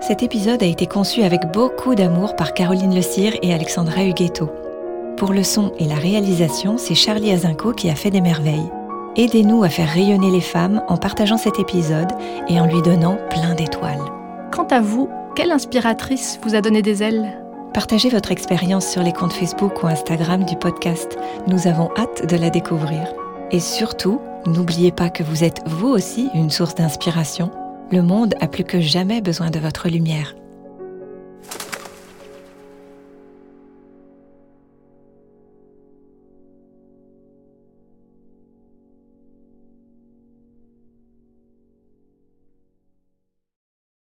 Cet 0.00 0.22
épisode 0.22 0.62
a 0.62 0.66
été 0.66 0.86
conçu 0.86 1.22
avec 1.22 1.40
beaucoup 1.52 1.94
d'amour 1.94 2.36
par 2.36 2.54
Caroline 2.54 2.94
Le 2.94 3.02
Cire 3.02 3.34
et 3.42 3.52
Alexandra 3.52 4.04
Huguetto. 4.04 4.48
Pour 5.18 5.32
le 5.32 5.42
son 5.42 5.72
et 5.78 5.84
la 5.84 5.96
réalisation, 5.96 6.78
c'est 6.78 6.94
Charlie 6.94 7.32
Azinco 7.32 7.72
qui 7.72 7.90
a 7.90 7.94
fait 7.94 8.10
des 8.10 8.22
merveilles. 8.22 8.70
Aidez-nous 9.16 9.62
à 9.62 9.68
faire 9.68 9.88
rayonner 9.88 10.30
les 10.32 10.40
femmes 10.40 10.82
en 10.88 10.96
partageant 10.96 11.36
cet 11.36 11.60
épisode 11.60 12.10
et 12.48 12.58
en 12.58 12.66
lui 12.66 12.82
donnant 12.82 13.16
plein 13.30 13.54
d'étoiles. 13.54 14.02
Quant 14.50 14.66
à 14.66 14.80
vous, 14.80 15.08
quelle 15.36 15.52
inspiratrice 15.52 16.40
vous 16.42 16.56
a 16.56 16.60
donné 16.60 16.82
des 16.82 17.00
ailes? 17.00 17.40
Partagez 17.72 18.08
votre 18.08 18.32
expérience 18.32 18.88
sur 18.88 19.04
les 19.04 19.12
comptes 19.12 19.32
Facebook 19.32 19.84
ou 19.84 19.86
Instagram 19.86 20.44
du 20.44 20.56
podcast. 20.56 21.16
Nous 21.46 21.68
avons 21.68 21.90
hâte 21.96 22.28
de 22.28 22.36
la 22.36 22.50
découvrir. 22.50 23.02
Et 23.52 23.60
surtout, 23.60 24.20
n'oubliez 24.46 24.90
pas 24.90 25.10
que 25.10 25.22
vous 25.22 25.44
êtes 25.44 25.62
vous 25.66 25.90
aussi 25.90 26.28
une 26.34 26.50
source 26.50 26.74
d'inspiration. 26.74 27.52
Le 27.92 28.02
monde 28.02 28.34
a 28.40 28.48
plus 28.48 28.64
que 28.64 28.80
jamais 28.80 29.20
besoin 29.20 29.50
de 29.50 29.60
votre 29.60 29.88
lumière. 29.88 30.34